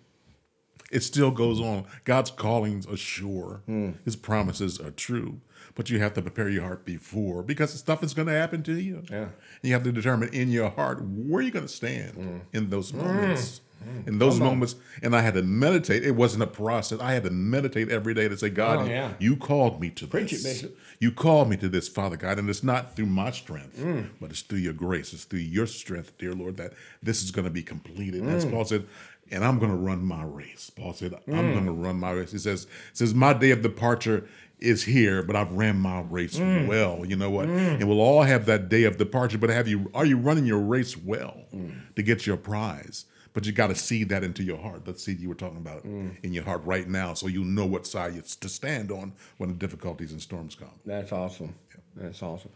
[0.91, 1.86] It still goes on.
[2.06, 3.62] God's callings are sure.
[4.06, 5.41] His promises are true.
[5.76, 8.73] But you have to prepare your heart before because stuff is going to happen to
[8.80, 9.04] you.
[9.12, 9.17] Yeah.
[9.26, 9.30] And
[9.63, 13.62] you have to determine in your heart where you're going to stand in those moments.
[14.08, 16.04] In those moments, and I had to meditate.
[16.04, 17.00] It wasn't a process.
[17.00, 19.13] I had to meditate every day to say, God, Oh, yeah.
[19.19, 20.62] you called me to Preach it, this.
[20.63, 20.78] Bishop.
[21.00, 24.10] You called me to this, Father God, and it's not through my strength, Mm.
[24.19, 25.13] but it's through your grace.
[25.13, 26.73] It's through your strength, dear Lord, that
[27.04, 28.23] this is going to be completed.
[28.23, 28.30] Mm.
[28.34, 28.88] As Paul said,
[29.31, 30.69] and I'm going to run my race.
[30.69, 31.37] Paul said, Mm.
[31.37, 32.31] I'm going to run my race.
[32.31, 34.27] He says, says, my day of departure
[34.59, 36.67] is here, but I've ran my race Mm.
[36.67, 37.05] well.
[37.05, 37.47] You know what?
[37.47, 40.59] And we'll all have that day of departure, but have you are you running your
[40.61, 41.93] race well Mm.
[41.95, 43.05] to get your prize?
[43.33, 44.85] But you got to seed that into your heart.
[44.85, 46.15] That seed you were talking about Mm.
[46.23, 49.49] in your heart right now, so you know what side you to stand on when
[49.49, 50.79] the difficulties and storms come.
[50.87, 51.53] That's awesome.
[51.95, 52.49] That's awesome.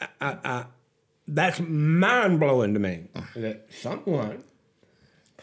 [0.00, 0.64] I, I, I,
[1.26, 4.44] that's mind blowing to me that someone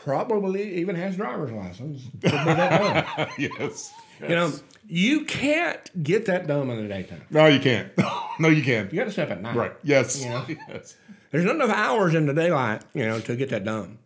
[0.10, 3.28] probably even has driver's license be that dumb.
[3.38, 3.94] yes.
[4.20, 4.52] You know,
[4.88, 7.22] you can't get that dumb in the daytime.
[7.30, 7.92] No, you can't.
[8.40, 8.92] no, you can't.
[8.92, 9.56] You got to step at night.
[9.56, 9.74] Right.
[9.84, 10.24] Yes.
[10.24, 10.46] You know?
[10.68, 10.96] yes.
[11.30, 14.00] There's not enough hours in the daylight, you know, to get that done.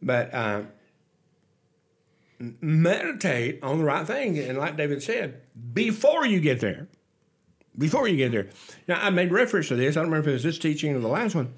[0.00, 0.62] But uh,
[2.38, 5.42] meditate on the right thing, and like David said,
[5.74, 6.88] before you get there.
[7.76, 8.48] Before you get there.
[8.88, 9.94] Now, I made reference to this.
[9.94, 11.52] I don't remember if it was this teaching or the last one.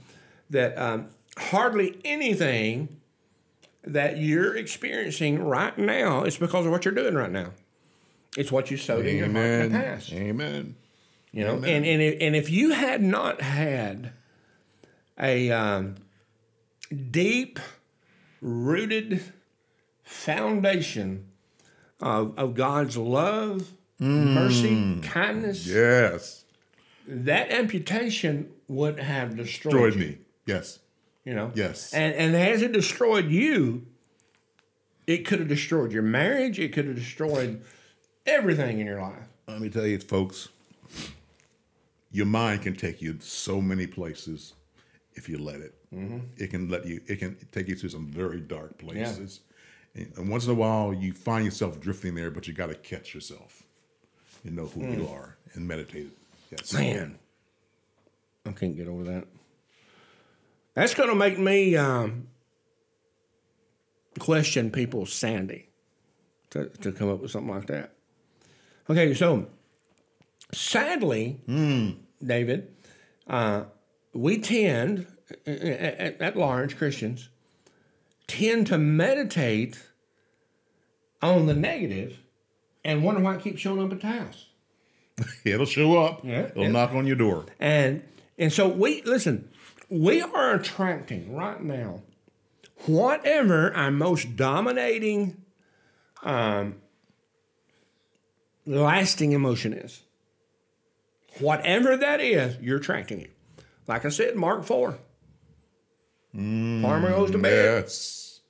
[0.51, 3.01] That um, hardly anything
[3.87, 7.51] that you're experiencing right now is because of what you're doing right now.
[8.37, 10.13] It's what you sowed in your heart in the past.
[10.13, 10.75] Amen.
[11.33, 11.71] You know, Amen.
[11.71, 14.13] and and if, and if you had not had
[15.21, 15.97] a um,
[17.11, 17.59] deep
[18.41, 19.23] rooted
[20.03, 21.27] foundation
[22.01, 26.45] of, of God's love, mercy, kindness, Yes.
[27.07, 30.19] that amputation would have destroyed, Destroyed me.
[30.47, 30.79] Yes.
[31.25, 31.93] You know, Yes.
[31.95, 33.87] and and as it destroyed you,
[35.07, 36.59] it could have destroyed your marriage.
[36.59, 37.63] It could have destroyed
[38.27, 39.29] everything in your life.
[39.49, 40.49] Let me tell you, folks,
[42.11, 44.55] your mind can take you to so many places
[45.15, 45.75] if you let it.
[45.95, 46.19] Mm-hmm.
[46.37, 47.01] It can let you.
[47.07, 49.41] It can take you to some very dark places.
[49.95, 52.75] And, and once in a while, you find yourself drifting there, but you got to
[52.75, 53.63] catch yourself.
[54.45, 55.13] You know who you mm.
[55.13, 56.11] are and meditate.
[56.51, 56.73] Yes.
[56.73, 57.19] Man,
[58.45, 59.27] I can't get over that.
[60.75, 62.29] That's going to make me um,
[64.19, 65.69] question people's sanity
[66.51, 67.93] to, to come up with something like that.
[68.91, 69.47] Okay, so
[70.53, 71.41] sadly,
[72.25, 72.75] David,
[73.27, 73.65] uh,
[74.13, 75.07] we tend,
[75.47, 77.29] at, at large, Christians,
[78.27, 79.81] tend to meditate
[81.23, 82.19] on the negative
[82.85, 84.47] and wonder why it keeps showing up at the house.
[85.45, 86.25] It'll show up.
[86.25, 86.69] Yeah, It'll yeah.
[86.71, 87.47] knock on your door.
[87.61, 88.03] And
[88.37, 89.49] and so we listen,
[89.89, 92.03] we are attracting right now
[92.87, 95.43] whatever our most dominating
[96.23, 96.77] um,
[98.67, 100.03] lasting emotion is.
[101.39, 103.31] Whatever that is, you're attracting it.
[103.87, 104.99] Like I said, Mark 4.
[106.33, 107.83] Farmer goes to bed.
[107.83, 108.41] Yes.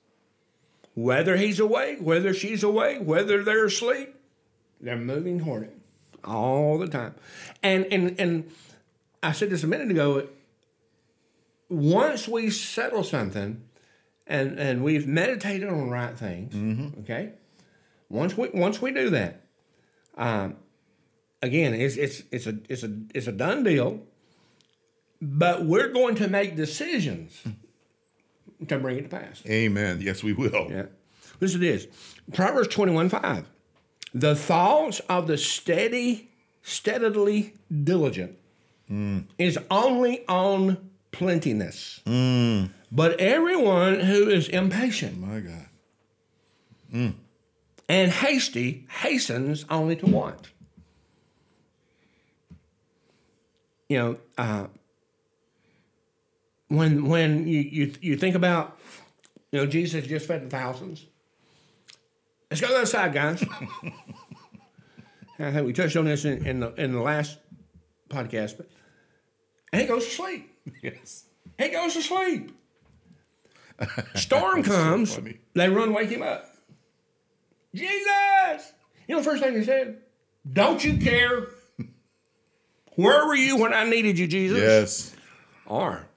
[0.93, 4.15] Whether he's awake, whether she's awake, whether they're asleep,
[4.79, 5.77] they're moving toward it
[6.23, 7.15] all the time.
[7.61, 8.51] And and and
[9.21, 10.27] I said this a minute ago.
[11.69, 13.63] Once we settle something,
[14.27, 16.53] and and we've meditated on the right things,
[17.01, 17.33] okay.
[18.09, 19.45] Once we once we do that,
[20.17, 20.57] um,
[21.41, 24.01] again, it's it's it's a it's a it's a done deal.
[25.21, 27.41] But we're going to make decisions
[28.67, 29.41] to bring it to pass.
[29.47, 29.99] Amen.
[30.01, 30.67] Yes, we will.
[30.69, 30.85] Yeah.
[31.39, 31.87] Listen to this.
[32.33, 33.45] Proverbs 21 5.
[34.13, 36.29] The thoughts of the steady,
[36.61, 38.37] steadily diligent
[39.37, 42.01] is only on plentiness.
[42.91, 47.13] But everyone who is impatient My God.
[47.89, 50.51] and hasty hastens only to want.
[53.89, 54.67] You know, uh,
[56.69, 58.79] when when you, you you think about,
[59.51, 61.05] you know, Jesus just fed the thousands.
[62.49, 63.43] Let's go to the other side, guys.
[65.39, 67.37] I think we touched on this in, in the in the last
[68.09, 68.69] podcast, but
[69.71, 70.54] and he goes to sleep.
[70.81, 71.25] Yes.
[71.57, 72.51] He goes to sleep.
[74.15, 75.19] Storm That's so comes.
[75.53, 76.45] they run, wake him up.
[77.73, 78.73] Jesus!
[79.07, 79.99] You know, the first thing he said,
[80.51, 81.47] "Don't you care?
[82.95, 85.15] Where were you when I needed you, Jesus?" Yes.
[85.65, 86.07] Or,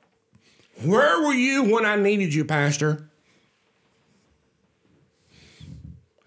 [0.83, 3.11] where were you when I needed you, Pastor?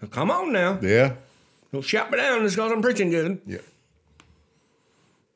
[0.09, 0.79] Come on now.
[0.81, 1.13] Yeah.
[1.71, 3.41] Don't shout me down just because I'm preaching good.
[3.45, 3.59] Yeah.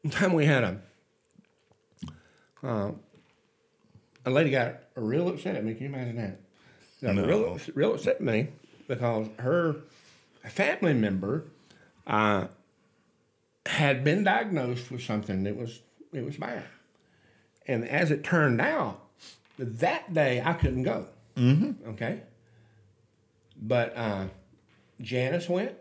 [0.02, 0.82] One time we had a
[2.65, 2.91] uh,
[4.25, 5.73] a lady got real upset at me.
[5.75, 6.39] Can you imagine that?
[7.01, 7.25] Got No.
[7.25, 8.47] real, real upset at me
[8.88, 9.75] because her
[10.45, 11.43] family member
[12.08, 12.47] uh,
[13.65, 15.82] had been diagnosed with something that was
[16.13, 16.63] it was bad,
[17.67, 19.01] and as it turned out,
[19.60, 21.08] that day I couldn't go.
[21.36, 21.89] Mm-hmm.
[21.89, 22.21] Okay,
[23.62, 24.25] but uh,
[25.01, 25.73] Janice went.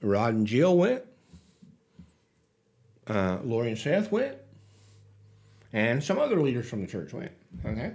[0.00, 1.02] Rod and Jill went.
[3.06, 4.36] Uh, Lori and Seth went.
[5.76, 7.32] And some other leaders from the church went.
[7.62, 7.92] Okay.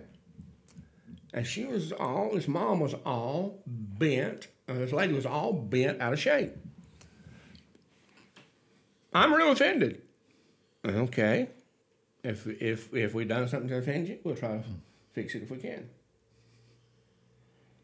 [1.34, 4.50] And she was all, his mom was all bent.
[4.70, 6.52] Uh, this lady was all bent out of shape.
[9.12, 10.04] I'm real offended.
[10.86, 11.50] Okay.
[12.24, 14.64] If if if we done something to offend you, we'll try to
[15.14, 15.90] fix it if we can.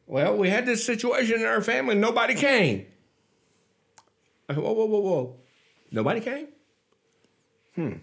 [0.06, 2.86] Well, we had this situation in our family, nobody came.
[4.48, 5.36] I said, whoa, whoa, whoa, whoa.
[5.92, 6.48] Nobody came?
[7.74, 7.94] Hmm.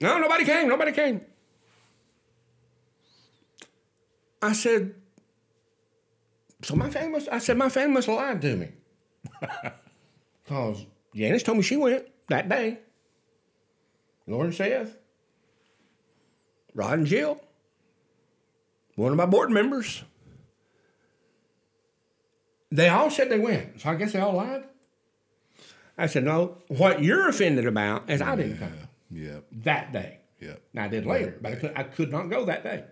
[0.00, 0.68] No, nobody came.
[0.68, 1.20] Nobody came.
[4.40, 4.94] I said,
[6.62, 8.68] so my family I said, my have lied to me.
[10.44, 12.78] Because Janice told me she went that day.
[14.26, 14.96] Lauren Seth,
[16.74, 17.38] Rod and Jill,
[18.94, 20.04] one of my board members.
[22.70, 23.82] They all said they went.
[23.82, 24.64] So I guess they all lied.
[25.98, 29.44] I said, no, what you're offended about is I didn't come Yep.
[29.64, 30.18] that day.
[30.40, 30.62] Yep.
[30.72, 32.84] Now I did later, but I could, I could not go that day.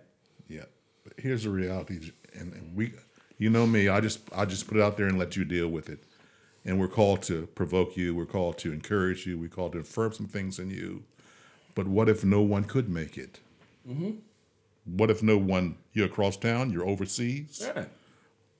[0.49, 0.65] Yeah,
[1.03, 2.93] but here's the reality, and, and we,
[3.37, 5.67] you know me, I just I just put it out there and let you deal
[5.67, 6.03] with it.
[6.65, 8.13] And we're called to provoke you.
[8.13, 9.39] We're called to encourage you.
[9.39, 11.03] We're called to affirm some things in you.
[11.75, 13.39] But what if no one could make it?
[13.87, 14.17] Mm-hmm.
[14.85, 15.77] What if no one?
[15.93, 16.71] You're across town.
[16.71, 17.61] You're overseas.
[17.63, 17.85] Yeah.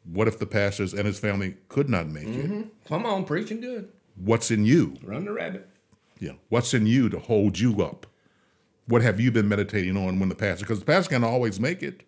[0.06, 2.46] What if the pastors and his family could not make it?
[2.46, 2.62] Mm-hmm.
[2.88, 3.92] Come on, preaching good.
[4.16, 4.96] What's in you?
[5.04, 5.68] Run the rabbit.
[6.20, 6.34] Yeah.
[6.50, 8.08] What's in you to hold you up?
[8.88, 10.66] What have you been meditating on when the pastor?
[10.66, 12.04] Because the pastor can't always make it.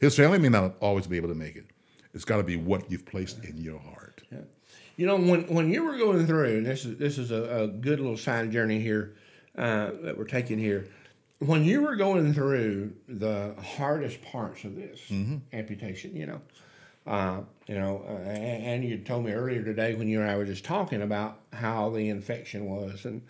[0.00, 1.66] His family may not always be able to make it.
[2.12, 4.22] It's got to be what you've placed in your heart.
[4.32, 4.38] Yeah.
[4.96, 7.68] You know, when, when you were going through, and this is this is a, a
[7.68, 9.14] good little side journey here
[9.56, 10.88] uh, that we're taking here.
[11.38, 15.00] When you were going through the hardest parts of this
[15.52, 16.40] amputation, you know,
[17.06, 20.36] uh, you know, uh, and, and you told me earlier today when you and I
[20.36, 23.22] were just talking about how the infection was and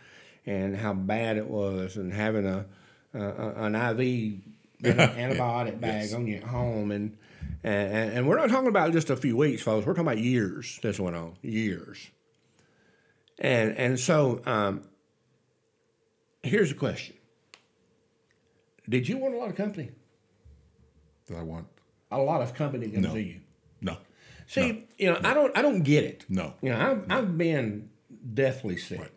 [0.46, 2.64] and how bad it was, and having a,
[3.12, 4.40] an IV
[4.82, 6.14] antibiotic bag Yes.
[6.14, 7.16] on you at home, and,
[7.62, 9.86] and and we're not talking about just a few weeks, folks.
[9.86, 10.78] We're talking about years.
[10.82, 12.08] This went on years,
[13.38, 14.82] and and so um,
[16.42, 17.14] here's the question:
[18.88, 19.90] Did you want a lot of company?
[21.26, 21.66] Did I want.
[22.10, 23.12] A lot of company to come No.
[23.12, 23.40] see you.
[24.56, 24.62] No.
[24.62, 26.24] See, you know, I don't, I don't get it.
[26.28, 26.54] No.
[26.62, 27.88] You know, I've, I've been
[28.34, 29.12] deathly sick.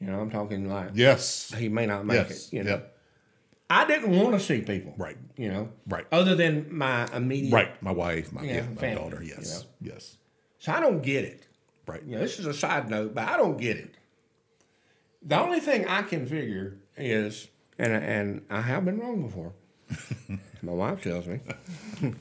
[0.00, 1.52] You know, I'm talking like Yes.
[1.56, 2.48] he may not make Yes.
[2.48, 2.56] it.
[2.56, 2.96] You know, Yep.
[3.70, 4.94] I didn't want to see people.
[4.98, 5.16] Right.
[5.36, 5.68] You know.
[5.86, 6.06] Right.
[6.12, 7.52] Other than my immediate.
[7.52, 7.82] Right.
[7.82, 8.32] My wife.
[8.32, 9.22] My, Yeah, yeah, my family, daughter.
[9.22, 9.64] you Yes.
[9.80, 10.16] Yes.
[10.58, 11.46] So I don't get it.
[11.86, 12.02] Right.
[12.04, 13.94] You know, this is a side note, but I don't get it.
[15.22, 19.52] The only thing I can figure is, and and I have been wrong before.
[20.62, 21.40] My wife tells me.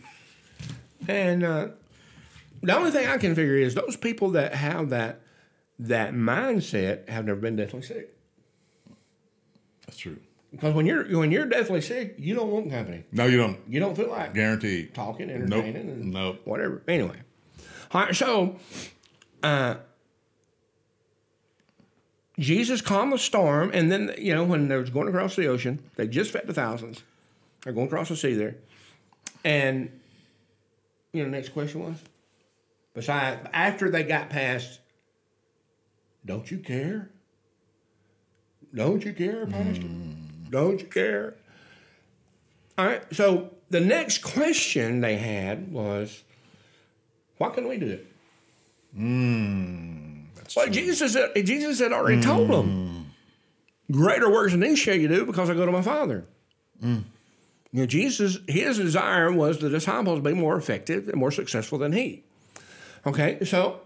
[1.08, 1.67] and uh,
[2.62, 5.21] the only thing I can figure is those people that have that
[5.80, 8.13] that mindset have never been deathly sick.
[9.86, 10.17] That's true.
[10.52, 13.04] Because when you're when you're deathly sick, you don't want company.
[13.12, 13.58] No, you don't.
[13.67, 14.34] You don't feel like it.
[14.36, 14.93] Guaranteed.
[14.93, 15.63] talking, Nope.
[15.63, 16.41] entertaining, and Nope.
[16.45, 16.82] whatever.
[16.88, 17.15] Anyway,
[17.93, 18.15] all right.
[18.15, 18.58] So,
[19.43, 19.76] uh,
[22.39, 25.80] Jesus calmed the storm, and then you know when they was going across the ocean,
[25.95, 27.04] they just fed the thousands.
[27.63, 28.56] They're going across the sea there,
[29.45, 29.89] and
[31.13, 31.97] you know, next question was,
[32.93, 34.80] besides after they got past,
[36.25, 37.10] don't you care?
[38.73, 39.82] Don't you care, Pastor?
[39.82, 40.12] Hmm.
[40.49, 41.36] Don't you care?
[42.77, 43.04] All right.
[43.13, 46.23] So the next question they had was,
[47.38, 48.08] "Why can't we do it?"
[48.95, 50.73] Hmm, that's Well, true.
[50.73, 53.93] Jesus had, Jesus had already told them, hmm.
[53.93, 56.25] "Greater works than these shall you do, because I go to my Father."
[56.82, 57.04] You
[57.73, 62.23] know, Jesus, his desire was the disciples be more effective and more successful than he.
[63.06, 63.82] Okay, so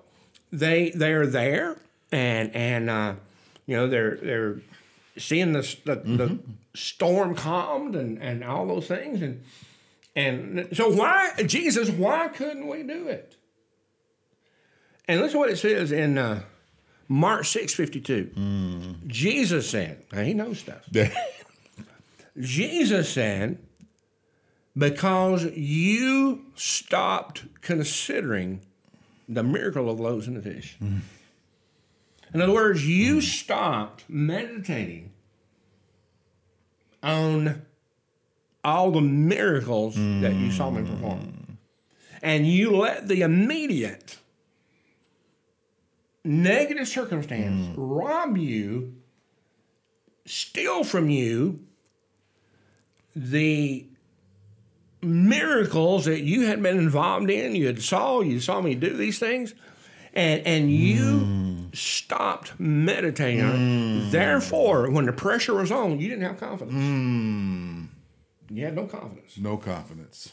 [0.52, 1.78] they they are there,
[2.12, 3.14] and and uh,
[3.66, 4.58] you know they're they're
[5.18, 6.40] seeing the the, the
[6.74, 9.44] storm calmed and and all those things, and
[10.16, 11.90] and so why Jesus?
[11.90, 13.36] Why couldn't we do it?
[15.08, 16.44] And listen to what it says in uh,
[17.08, 18.32] Mark six fifty two.
[19.08, 20.88] Jesus said, now he knows stuff.
[22.40, 23.60] Jesus said,
[24.78, 28.62] because you stopped considering
[29.28, 30.78] the miracle of loaves and the fish.
[32.34, 33.22] In other words, you mm.
[33.22, 35.12] stopped meditating
[37.02, 37.62] on
[38.64, 41.20] all the miracles that you saw me perform.
[41.20, 41.56] Mm.
[42.22, 44.18] And you let the immediate
[46.24, 47.74] negative circumstance mm.
[47.78, 48.96] rob you,
[50.26, 51.60] steal from you
[53.16, 53.88] the
[55.06, 57.56] miracles that you had been involved in.
[57.56, 59.54] You had saw, you saw me do these things,
[60.14, 64.12] and and you stopped meditating it.
[64.12, 67.90] Therefore, when the pressure was on, you didn't have confidence.
[68.50, 69.38] You had no confidence.
[69.38, 70.32] no confidence.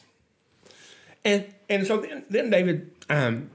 [1.24, 3.50] And and so then, then David, um,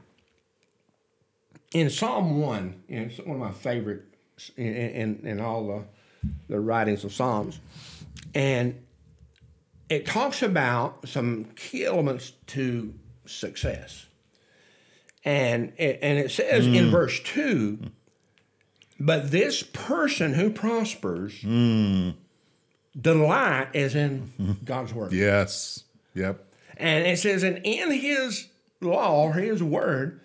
[1.73, 4.03] in Psalm one, you know, it's one of my favorite
[4.55, 5.83] in, in, in all the
[6.47, 7.59] the writings of Psalms,
[8.33, 8.81] and
[9.89, 12.93] it talks about some key elements to
[13.25, 14.05] success.
[15.23, 16.91] And it, and it says in mm.
[16.91, 17.91] verse 2
[18.99, 22.15] but this person who prospers mm.
[22.99, 25.13] delight is in God's word.
[25.13, 25.83] Yes.
[26.15, 26.43] Yep.
[26.77, 28.47] And it says, and in his
[28.81, 30.21] law, his word,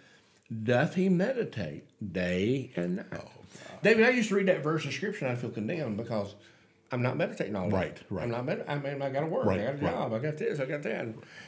[0.62, 3.06] doth he meditate day and night.
[3.14, 3.28] Oh,
[3.82, 6.34] David, I used to read that verse of scripture and I feel condemned because
[6.92, 7.76] I'm not meditating all day.
[7.76, 8.22] Right, right.
[8.24, 9.46] I'm not med- I mean, I got to work.
[9.46, 9.92] Right, I got a right.
[9.92, 10.12] job.
[10.12, 10.60] I got this.
[10.60, 11.06] I got that.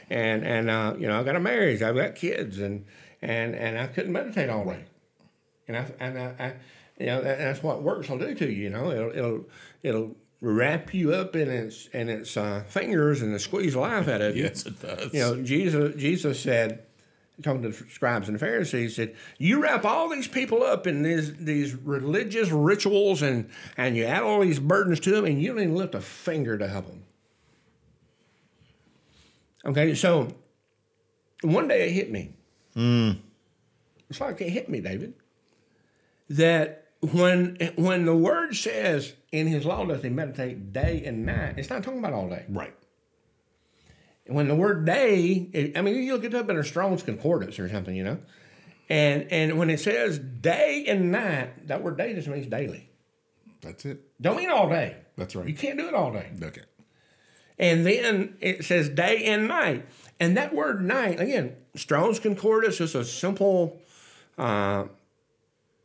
[0.09, 1.81] And and uh, you know, I got a marriage.
[1.81, 2.85] I've got kids, and
[3.21, 4.83] and and I couldn't meditate all day.
[5.67, 6.53] And I and I, I
[6.99, 8.63] you know, that, that's what works will do to you.
[8.63, 9.45] You know, it'll it'll
[9.83, 14.35] it'll wrap you up in its in its uh, fingers and squeeze life out of
[14.35, 14.43] you.
[14.45, 15.13] Yes, it does.
[15.13, 16.84] You know, Jesus Jesus said,
[17.43, 21.03] talking to the scribes and the Pharisees, said, "You wrap all these people up in
[21.03, 25.49] these these religious rituals, and and you add all these burdens to them, and you
[25.49, 27.03] don't even lift a finger to help them."
[29.65, 30.33] Okay, so
[31.41, 32.33] one day it hit me.
[32.73, 33.11] Hmm.
[34.09, 35.13] It's like it hit me, David,
[36.29, 41.55] that when when the word says in His law does He meditate day and night,
[41.57, 42.75] it's not talking about all day right.
[44.27, 47.59] When the word day, it- I mean, you look it up in a Strong's Concordance
[47.59, 48.17] or something, you know,
[48.89, 52.89] and and when it says day and night, that word day just means daily.
[53.61, 53.99] That's it.
[54.21, 54.95] Don't mean all day.
[55.17, 55.47] That's right.
[55.47, 56.29] You can't do it all day.
[56.41, 56.61] Okay.
[57.57, 59.85] And then it says day and night,
[60.19, 63.79] and that word night again, Strong's Concordance is a simple
[64.37, 64.85] uh,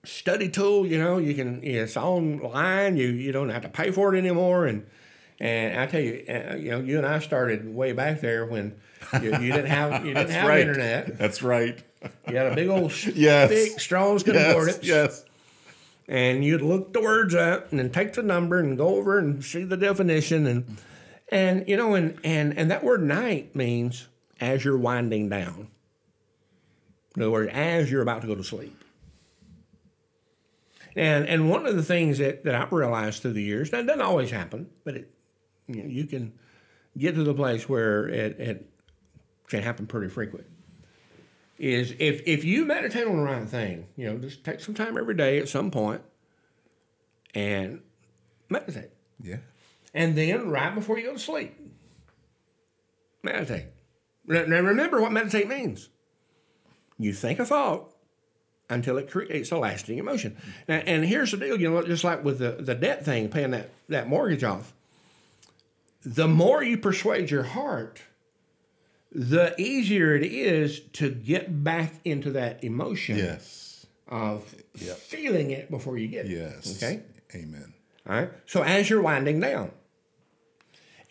[0.04, 0.86] study tool.
[0.86, 2.96] You know, you can it's online.
[2.96, 4.86] You you don't have to pay for it anymore, and.
[5.40, 8.78] And I tell you, uh, you know, you and I started way back there when
[9.22, 10.60] you, you didn't have you didn't have right.
[10.60, 11.16] internet.
[11.18, 11.82] That's right.
[12.28, 13.48] You had a big old Yes.
[13.50, 14.44] thick Strong's Yes.
[14.44, 15.24] Concordance, Yes.
[16.08, 19.42] and you'd look the words up and then take the number and go over and
[19.42, 20.76] see the definition and
[21.30, 24.08] and you know and and and that word night means
[24.40, 25.68] as you're winding down.
[27.16, 28.76] In other words, as you're about to go to sleep.
[30.96, 34.02] And and one of the things that, that I've realized through the years, that doesn't
[34.02, 35.10] always happen, but it
[35.74, 36.32] you, know, you can
[36.96, 38.70] get to the place where it, it
[39.48, 40.46] can happen pretty frequent.
[41.58, 44.96] Is if if you meditate on the right thing, you know, just take some time
[44.96, 46.00] every day at some point
[47.34, 47.82] and
[48.48, 48.90] meditate.
[49.22, 49.38] Yeah.
[49.92, 51.54] And then right before you go to sleep,
[53.22, 53.66] meditate.
[54.26, 55.90] Now remember what meditate means.
[56.98, 57.92] You think a thought
[58.70, 60.36] until it creates a lasting emotion.
[60.68, 63.50] Now, and here's the deal, you know, just like with the, the debt thing, paying
[63.50, 64.72] that, that mortgage off.
[66.02, 68.00] The more you persuade your heart,
[69.12, 73.86] the easier it is to get back into that emotion Yes.
[74.08, 74.44] of
[74.74, 76.32] feeling it before you get it.
[76.32, 76.82] Yes.
[76.82, 77.02] Okay.
[77.34, 77.74] Amen.
[78.08, 78.30] All right.
[78.46, 79.72] So as you're winding down.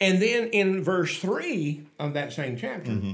[0.02, 3.12] And then in verse 3 of that same chapter, mm-hmm.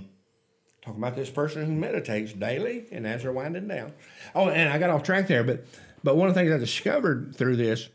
[0.81, 3.93] talking about this person who meditates daily and as they're winding down.
[4.35, 5.65] Oh, and I got off track there, but
[6.03, 7.89] but one of the things I discovered through this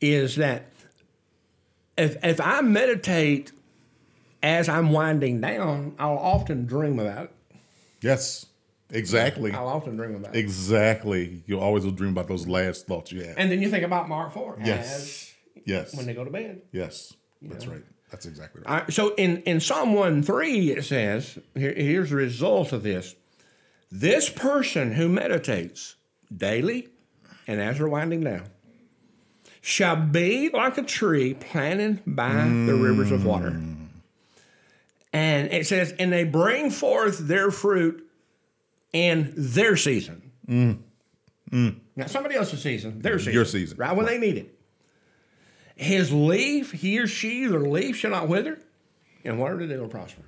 [0.00, 0.72] is that
[1.96, 3.52] if if I meditate
[4.42, 7.32] as I'm winding down, I'll often dream about it.
[8.00, 8.46] Yes.
[8.90, 9.50] Exactly.
[9.52, 10.38] I'll often dream about it.
[10.38, 11.42] Exactly.
[11.46, 13.34] You always will dream about those last thoughts you have.
[13.36, 14.94] And then you think about Mark 4 Yes.
[14.94, 15.34] as
[15.64, 15.96] yes.
[15.96, 16.62] when they go to bed.
[16.72, 17.12] yes.
[17.42, 17.82] That's right.
[18.10, 18.82] That's exactly right.
[18.82, 23.16] Right, so in, in Psalm 1 3, it says, here, here's the result of this.
[23.90, 25.96] This person who meditates
[26.34, 26.88] daily
[27.48, 28.44] and as they're winding down
[29.66, 33.60] shall be like a tree planted by the rivers of water.
[35.12, 38.08] And it says, and they bring forth their fruit
[38.92, 40.30] in their season.
[41.50, 43.32] Now, somebody else's season, their season.
[43.32, 44.56] Your season, Right when they need it.
[45.74, 48.60] His leaf, he or she, their leaf shall not wither,
[49.24, 50.22] and whatever they do will prosper.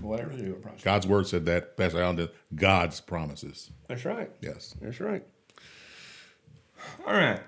[0.00, 0.80] whatever they do will prosper.
[0.82, 1.76] God's word said that.
[1.76, 2.30] Pastor Allen did.
[2.54, 3.70] God's promises.
[3.88, 4.30] That's right.
[4.40, 4.74] Yes.
[4.80, 5.26] That's right.
[7.06, 7.40] All right.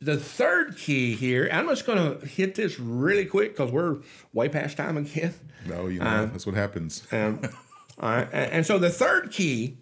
[0.00, 3.98] The third key here, I'm just going to hit this really quick because we're
[4.32, 5.34] way past time again.
[5.66, 7.02] No, you know, that's what happens.
[7.12, 7.40] Um,
[8.00, 8.28] all right.
[8.32, 9.78] And, and so the third key,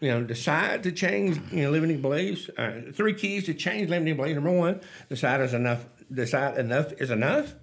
[0.00, 2.48] you know, decide to change, you know, limiting beliefs.
[2.56, 4.34] Uh, three keys to change limiting beliefs.
[4.34, 5.86] Number one, decide is enough.
[6.10, 7.54] Decide enough is enough.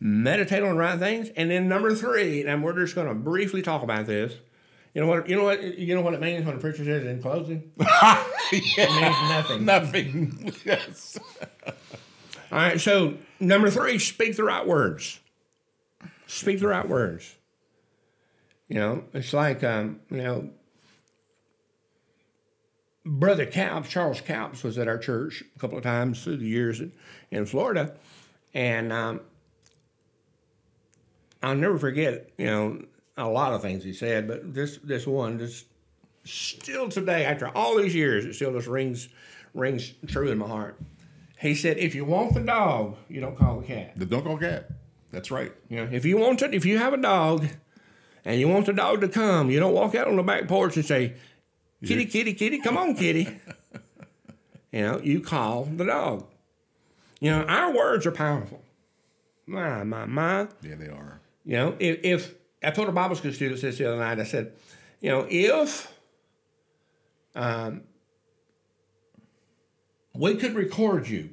[0.00, 1.28] Meditate on the right things.
[1.36, 4.34] And then number three, and we're just going to briefly talk about this.
[4.94, 5.28] You know what?
[5.28, 5.78] You know what?
[5.78, 7.72] You know what it means when the preacher says in closing.
[8.52, 9.64] It means nothing.
[9.64, 10.52] Nothing.
[10.64, 11.16] yes.
[12.50, 12.80] All right.
[12.80, 15.20] So number three, speak the right words.
[16.26, 17.36] Speak the right words.
[18.68, 20.50] You know, it's like um, you know,
[23.04, 26.80] Brother Capps, Charles Capps, was at our church a couple of times through the years
[26.80, 26.92] in,
[27.30, 27.94] in Florida,
[28.52, 29.20] and um,
[31.42, 32.30] I'll never forget.
[32.36, 32.82] You know,
[33.20, 35.66] a lot of things he said, but this this one just
[36.24, 39.08] still today, after all these years, it still just rings
[39.54, 40.80] rings true in my heart.
[41.38, 43.92] He said, "If you want the dog, you don't call the cat.
[43.96, 44.70] The don't call cat.
[45.10, 45.52] That's right.
[45.68, 47.46] You know, if you want it, if you have a dog,
[48.24, 50.76] and you want the dog to come, you don't walk out on the back porch
[50.76, 51.14] and say,
[51.84, 53.40] "Kitty, kitty, kitty, come on, kitty."
[54.72, 56.26] you know, you call the dog.
[57.20, 58.62] You know, our words are powerful.
[59.46, 60.48] My, my, my.
[60.62, 61.20] Yeah, they are.
[61.44, 64.24] You know, if, if I told a Bible school student this the other night, I
[64.24, 64.52] said,
[65.00, 65.92] you know, if
[67.34, 67.82] um,
[70.14, 71.30] we could record you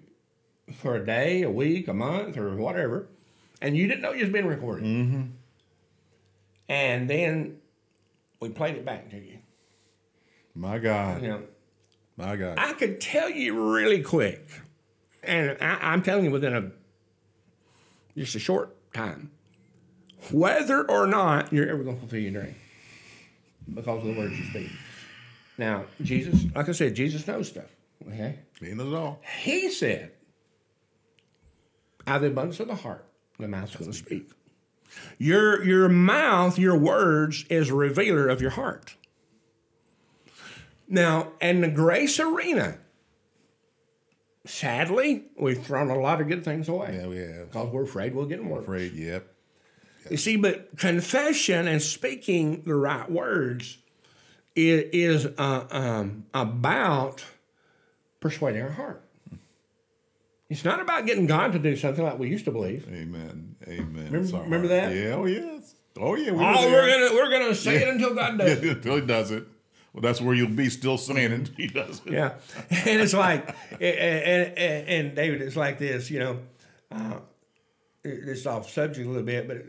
[0.74, 3.08] for a day, a week, a month, or whatever,
[3.62, 5.24] and you didn't know you was being recorded, mm-hmm.
[6.70, 7.58] and then
[8.40, 9.40] we played it back to you,
[10.56, 11.22] My God.
[11.22, 11.44] you know,
[12.16, 12.58] My God.
[12.58, 14.48] I could tell you really quick,
[15.24, 16.72] and I, I'm telling you within a
[18.18, 19.32] just a short time,
[20.32, 22.56] whether or not you're ever going to fulfill your dream
[23.74, 24.70] because of the words you speak.
[25.58, 27.66] Now, Jesus, like I said, Jesus knows stuff.
[28.08, 29.22] Okay, he knows it all.
[29.42, 30.12] He said,
[32.06, 33.06] "Out of the abundance of the heart,
[33.40, 34.30] the mouth's going to speak."
[35.18, 38.96] Your your mouth, your words, is a revealer of your heart.
[40.88, 42.78] Now, in the grace arena,
[44.46, 47.52] sadly, we've thrown a lot of good things away Yeah, we have.
[47.52, 48.60] because we're afraid we'll get more.
[48.60, 48.94] Afraid.
[48.94, 49.28] Yep.
[50.10, 53.78] You see, but confession and speaking the right words
[54.56, 57.24] is, is uh, um, about
[58.20, 59.04] persuading our heart.
[60.50, 62.88] It's not about getting God to do something like we used to believe.
[62.88, 63.56] Amen.
[63.68, 64.10] Amen.
[64.12, 64.96] Remember- remember that?
[64.96, 65.16] Yeah.
[65.16, 65.76] Oh yes.
[66.00, 66.32] Oh yeah.
[66.32, 68.64] We Oh, were we're gonna we're gonna say it until God does.
[68.64, 69.46] Yeah, until he does it.
[69.94, 72.14] Well, that's where you'll be still saying until he does it.
[72.14, 72.36] Yeah,
[72.70, 76.40] and it's like, and, and, and David, it's like this, you know.
[76.92, 77.20] Uh,
[78.06, 79.66] it's off subject a little bit, but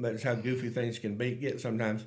[0.00, 2.04] but it's how goofy things can be get sometimes.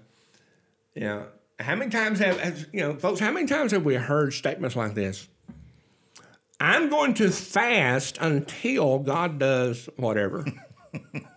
[0.96, 1.26] You know,
[1.60, 3.20] how many times have has- you know, folks?
[3.20, 5.28] How many times have we heard statements like this?
[6.60, 10.46] I'm going to fast until God does whatever.
[11.14, 11.34] you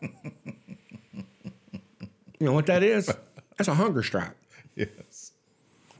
[2.40, 3.10] know what that is?
[3.58, 4.32] That's a hunger strike.
[4.74, 5.32] Yes.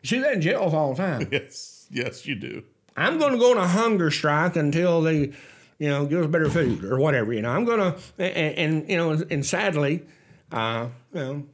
[0.03, 1.29] You see that in jails all the time.
[1.31, 1.87] Yes.
[1.91, 2.63] Yes, you do.
[2.97, 5.33] I'm going to go on a hunger strike until they,
[5.79, 7.33] you know, give us better food or whatever.
[7.33, 10.05] You know, I'm going to, and, and you know, and sadly,
[10.53, 11.47] uh, you know,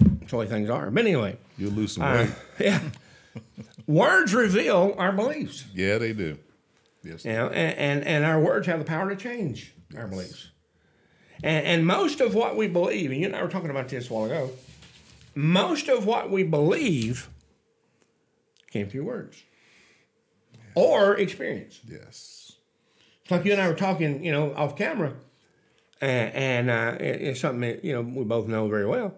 [0.00, 0.90] that's the way things are.
[0.90, 2.30] But anyway, You'll lose some uh, weight.
[2.60, 2.80] yeah,
[3.86, 5.64] words reveal our beliefs.
[5.74, 6.38] Yeah, they do.
[7.02, 7.24] Yes.
[7.24, 10.50] You know, and, and, and our words have the power to change our beliefs.
[11.42, 14.10] And, and most of what we believe, and you and I were talking about this
[14.10, 14.50] a while ago,
[15.34, 17.28] most of what we believe
[18.70, 19.42] came through words
[20.74, 21.80] or experience.
[21.86, 22.52] Yes.
[23.22, 25.14] It's like you and I were talking, you know, off camera,
[26.00, 29.14] and, and uh, it- it's something that you know we both know very well.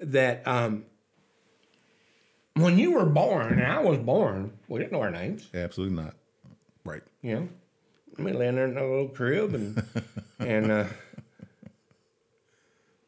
[0.00, 0.84] That um,
[2.54, 5.48] when you were born, and I was born, we didn't know our names.
[5.54, 6.14] Absolutely not.
[6.84, 7.02] Right.
[7.22, 7.48] You know,
[8.18, 9.82] I mean, laying there in a little crib, and
[10.38, 10.84] and uh,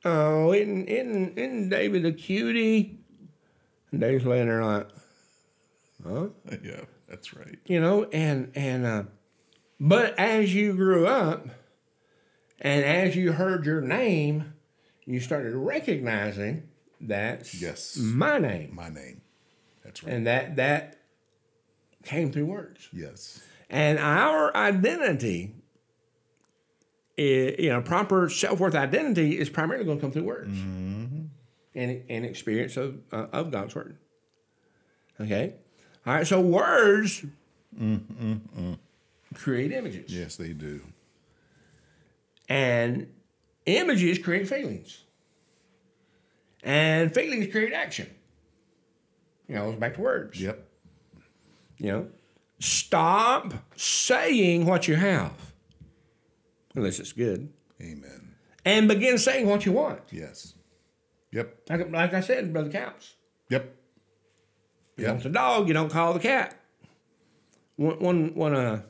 [0.04, 2.98] oh, isn't isn't isn't David a cutie?
[3.90, 4.88] And Dave's laying there like,
[6.06, 6.28] huh?
[6.62, 7.58] Yeah, that's right.
[7.66, 9.02] you know and and uh,
[9.80, 11.46] but as you grew up
[12.60, 14.52] and as you heard your name
[15.06, 16.64] you started recognizing
[17.00, 17.96] that's Yes.
[17.96, 19.20] my name My name.
[19.84, 20.14] That's right.
[20.14, 20.96] and that that
[22.04, 23.40] came through words yes.
[23.70, 25.54] and our identity
[27.18, 30.48] i- you know proper self-worth identity is primarily going to come through words
[31.74, 33.96] and, and experience of, uh, of god's word
[35.20, 35.54] okay
[36.06, 37.24] all right so words
[37.78, 38.78] mm, mm, mm.
[39.34, 40.80] create images Yes, they do.
[42.48, 43.08] And
[43.66, 45.02] images create feelings
[46.62, 48.08] and feelings create action
[49.48, 50.66] you know it's back to words Yep.
[51.78, 52.08] you know,
[52.58, 55.52] stop saying what you have,
[56.74, 58.34] unless it's good, Amen.
[58.64, 60.00] and begin saying what you want.
[60.10, 60.54] Yes.
[61.30, 61.56] Yep.
[61.70, 63.14] Like, like I said, Brother Counts.
[63.50, 63.76] Yep.
[64.96, 65.12] You Yep.
[65.12, 66.60] want the dog, you don't call the cat.
[67.76, 68.82] One, one, one uh,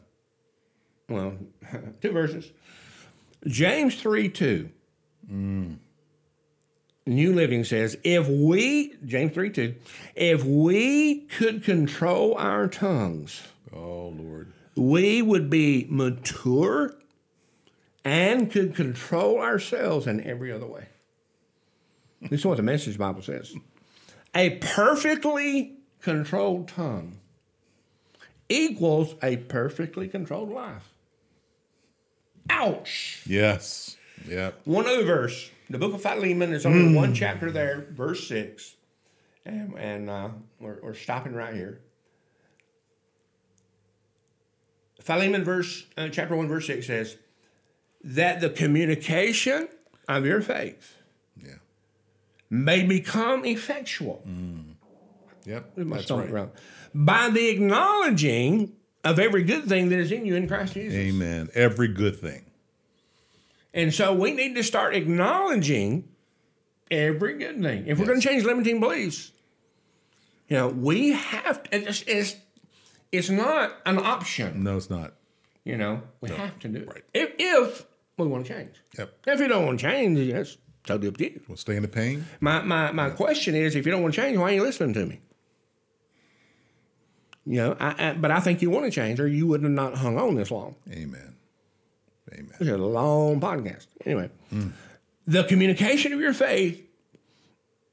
[1.11, 1.35] well,
[2.01, 2.51] two verses.
[3.49, 4.69] James 3 2.
[7.07, 9.75] New Living says, if we, James 3 2,
[10.15, 13.43] if we could control our tongues,
[13.75, 14.53] Oh Lord.
[14.77, 16.95] we would be mature
[18.05, 20.87] and could control ourselves in every other way.
[22.23, 23.55] This is what the Message Bible says.
[24.35, 27.19] A perfectly controlled tongue
[28.49, 30.93] equals a perfectly controlled life.
[32.51, 33.23] Ouch.
[33.27, 33.97] Yes.
[34.29, 34.61] Yep.
[34.65, 35.51] One other verse.
[35.71, 38.75] The book of Philemon is only one chapter there, verse 6.
[39.45, 40.31] And, and uh,
[40.61, 41.81] we're, we're stopping right here.
[45.01, 47.17] Philemon verse uh, chapter 1 verse 6 says
[48.05, 49.69] that the communication
[50.09, 50.97] of your faith
[51.43, 51.55] Yeah.
[52.51, 54.25] may become effectual.
[55.47, 55.79] Yep.
[55.79, 56.31] My That's right.
[56.31, 56.51] around.
[56.95, 58.73] By the acknowledging
[59.05, 60.99] of every good thing that is in you in Christ Jesus.
[60.99, 61.49] Amen.
[61.55, 62.45] Every good thing.
[63.75, 66.09] And so we need to start acknowledging
[66.91, 67.87] every good thing.
[67.87, 69.31] If we're going to change limiting beliefs,
[70.49, 72.37] you know, we have to, it's, it's,
[73.13, 75.15] it's not an option, No, it's not.
[75.65, 76.89] you know, we have to do it.
[76.89, 77.05] Right.
[77.15, 77.87] If, if
[78.17, 78.75] we want to change.
[78.99, 79.13] Yep.
[79.27, 81.41] If you don't want to change, that's totally up to you.
[81.47, 82.27] We'll stay in the pain.
[82.41, 84.95] My, my, my question is if you don't want to change, why are you listening
[84.95, 85.21] to me?
[87.49, 89.73] You know, I, I, but I think you want to change or you would have
[89.73, 90.75] not hung on this long.
[90.93, 91.35] Amen.
[92.31, 92.53] Amen.
[92.61, 93.87] It's a long podcast.
[94.05, 94.29] Anyway,
[95.27, 96.85] the communication of your faith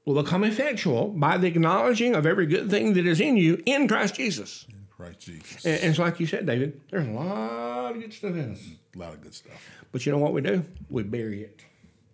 [0.04, 3.88] will become effectual by the acknowledging of every good thing that is in you in
[3.88, 4.66] Christ Jesus.
[4.70, 5.66] In Christ Jesus.
[5.66, 8.62] And, and it's like you said, David, there's a lot of good stuff in us.
[8.94, 9.54] A lot of good stuff.
[9.94, 10.66] But you know what we do?
[10.90, 11.64] We bury it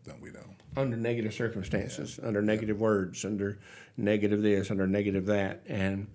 [0.05, 0.45] Don't we know?
[0.77, 3.57] under negative circumstances, under negative words, under
[3.97, 5.61] negative this, under negative that.
[5.67, 6.07] And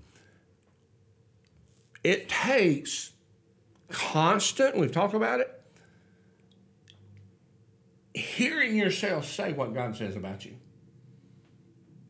[2.06, 3.10] it takes
[3.88, 5.52] constant, we've talked about it,
[8.14, 10.54] hearing yourself say what God says about you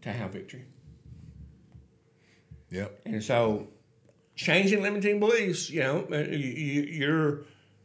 [0.02, 0.66] to have victory.
[2.70, 3.00] Yep.
[3.06, 3.68] And so,
[4.34, 7.44] changing limiting beliefs, you know, uh, you, you, your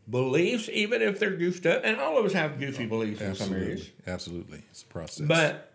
[0.09, 3.53] beliefs, even if they're goofed up, and all of us have goofy beliefs in some
[3.53, 3.89] areas.
[4.05, 4.13] Absolutely.
[4.13, 4.63] Absolutely.
[4.69, 5.25] It's a process.
[5.25, 5.71] But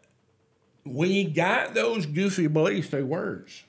[0.84, 3.64] we got those goofy beliefs through words,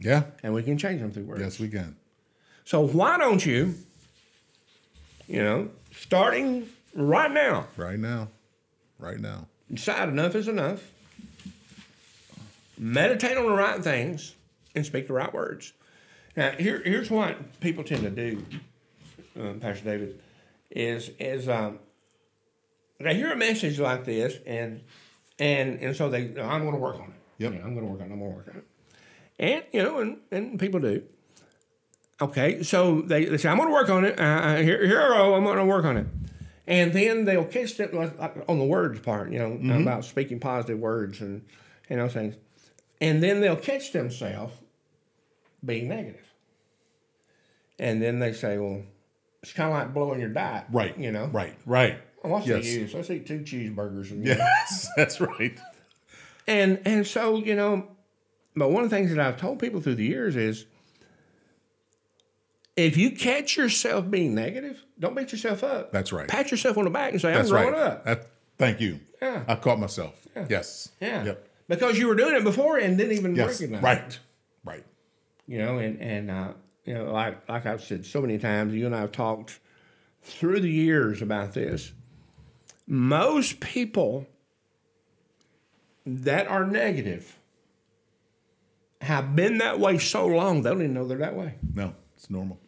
[0.00, 0.24] yeah.
[0.42, 1.40] and we can change them through words.
[1.40, 1.96] Yes, we can.
[2.64, 3.74] So why don't you,
[5.26, 8.28] you know, starting right now, Right now.
[8.98, 9.46] Right now.
[9.72, 10.82] decide enough is enough,
[12.78, 14.34] meditate on the right things,
[14.74, 15.72] and speak the right words.
[16.36, 18.44] Now, here, here's what people tend to do,
[19.38, 20.20] um, Pastor David,
[20.70, 21.78] is is um,
[22.98, 24.80] they hear a message like this, and
[25.38, 27.20] and and so they, I'm going to work on it.
[27.38, 27.52] Yep.
[27.54, 28.12] Yeah, I'm going to work on it.
[28.12, 28.64] I'm going to work on it.
[29.38, 31.02] And you know, and, and people do.
[32.20, 34.18] Okay, so they, they say, I'm going to work on it.
[34.18, 35.34] Uh, here, here I go.
[35.34, 36.06] I'm going to work on it.
[36.66, 40.40] And then they'll catch it like, like on the words part, you know, about speaking
[40.40, 41.44] positive words and,
[41.90, 42.34] and those things.
[43.02, 44.54] And then they'll catch themselves
[45.62, 46.24] being negative.
[47.78, 48.82] And then they say, well,
[49.42, 50.64] it's kind of like blowing your diet.
[50.72, 50.96] Right.
[50.98, 51.26] You know?
[51.26, 51.54] Right.
[51.66, 51.98] Right.
[52.24, 52.64] Well, what's Yes.
[52.64, 52.94] the use?
[52.94, 54.10] Let's eat two cheeseburgers.
[54.10, 55.60] And, Yes, that's right.
[56.46, 57.86] and and so you know,
[58.56, 60.64] but one of the things that I've told people through the years is,
[62.76, 65.92] if you catch yourself being negative, don't beat yourself up.
[65.92, 66.28] That's right.
[66.28, 67.82] Pat yourself on the back and say, "I'm That's growing right.
[67.82, 68.26] up." That,
[68.58, 69.00] thank you.
[69.22, 69.44] Yeah.
[69.48, 70.26] I caught myself.
[70.48, 70.90] Yes.
[71.00, 71.48] Yeah, Yep.
[71.68, 73.60] because you were doing it before and didn't even Yes.
[73.60, 73.80] recognize.
[73.80, 73.84] it.
[73.84, 74.18] Right.
[74.64, 74.84] Right.
[75.46, 76.52] You know, and and uh,
[76.84, 79.58] you know, like like I've said so many times, you and I have talked
[80.22, 81.92] through the years about this.
[82.86, 84.26] Most people
[86.04, 87.36] that are negative
[89.06, 91.54] have been that way so long they don't even know they're that way.
[91.74, 92.58] No, it's normal.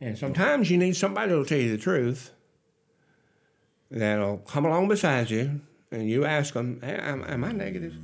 [0.00, 2.30] And sometimes you need somebody that'll tell you the truth.
[3.90, 5.60] That'll come along beside you,
[5.90, 7.94] and you ask them, hey, am, am I negative?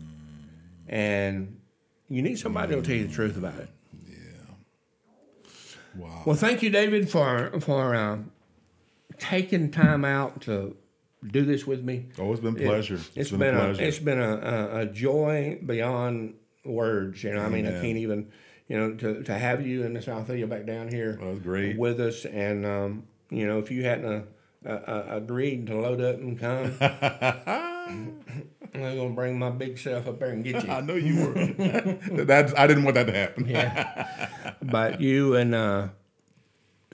[0.88, 1.60] And
[2.08, 3.68] you need somebody that'll tell you the truth about it.
[4.08, 4.16] Yeah.
[5.96, 6.22] Wow.
[6.26, 8.18] Well, thank you, David, for for uh,
[9.18, 10.76] taking time out to
[11.26, 12.06] do this with me.
[12.18, 12.94] Oh, it's been a pleasure.
[12.94, 13.82] It, it's has been, been, a a, pleasure.
[13.82, 16.34] it's been a, a, a joy beyond
[16.64, 17.22] words.
[17.24, 18.30] You know, I mean, I can't even,
[18.68, 21.78] you know, to, to have you in and Miss Althea back down here was great.
[21.78, 24.26] with us, and um, you know, if you hadn't
[24.66, 26.76] uh, uh, uh, agreed to load up and come,
[27.90, 28.22] I'm
[28.72, 30.70] gonna bring my big self up there and get you.
[30.72, 32.24] I know you were.
[32.24, 32.52] That's.
[32.56, 33.46] I didn't want that to happen.
[33.48, 34.28] yeah.
[34.62, 35.88] But you and uh,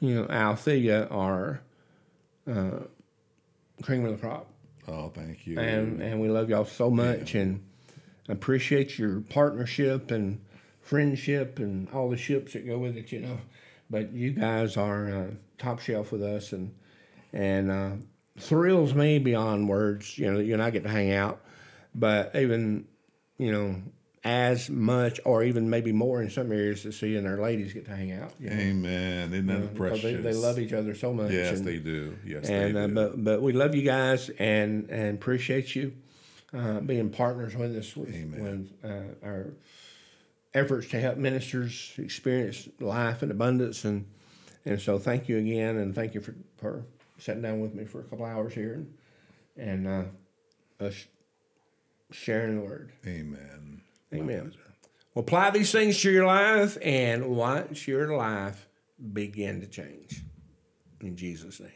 [0.01, 1.61] you know Althea are
[2.51, 2.81] uh,
[3.83, 4.47] cream of the crop,
[4.89, 5.59] Oh, thank you.
[5.59, 7.66] and and we love y'all so much, and
[8.29, 10.41] appreciate your partnership and
[10.81, 13.13] friendship and all the ships that go with it.
[13.13, 13.39] You know,
[13.91, 16.75] but you guys are uh, top shelf with us, and
[17.33, 17.91] and uh,
[18.39, 20.19] thrills me beyond words.
[20.19, 21.41] You know, that you and I get to hang out,
[21.95, 22.87] but even
[23.39, 23.77] you know.
[24.25, 27.85] As much, or even maybe more in some areas, to see and our ladies get
[27.85, 28.33] to hang out.
[28.41, 28.57] You know?
[28.57, 29.33] Amen.
[29.33, 30.03] Isn't that because precious?
[30.03, 31.31] they, they love each other so much.
[31.31, 32.19] Yes, and, they do.
[32.27, 32.95] Yes, and they uh, do.
[32.95, 35.93] but but we love you guys and and appreciate you
[36.55, 39.53] uh, being partners with us with, with uh, our
[40.55, 43.85] efforts to help ministers experience life and abundance.
[43.85, 44.07] And
[44.65, 46.85] and so thank you again, and thank you for, for
[47.19, 48.95] sitting down with me for a couple hours here and
[49.57, 51.07] and uh, us
[52.11, 52.93] sharing the word.
[53.07, 53.81] Amen.
[54.13, 54.53] Amen.
[55.15, 58.69] Well, apply these things to your life and watch your life
[59.13, 60.23] begin to change.
[61.01, 61.71] In Jesus' name.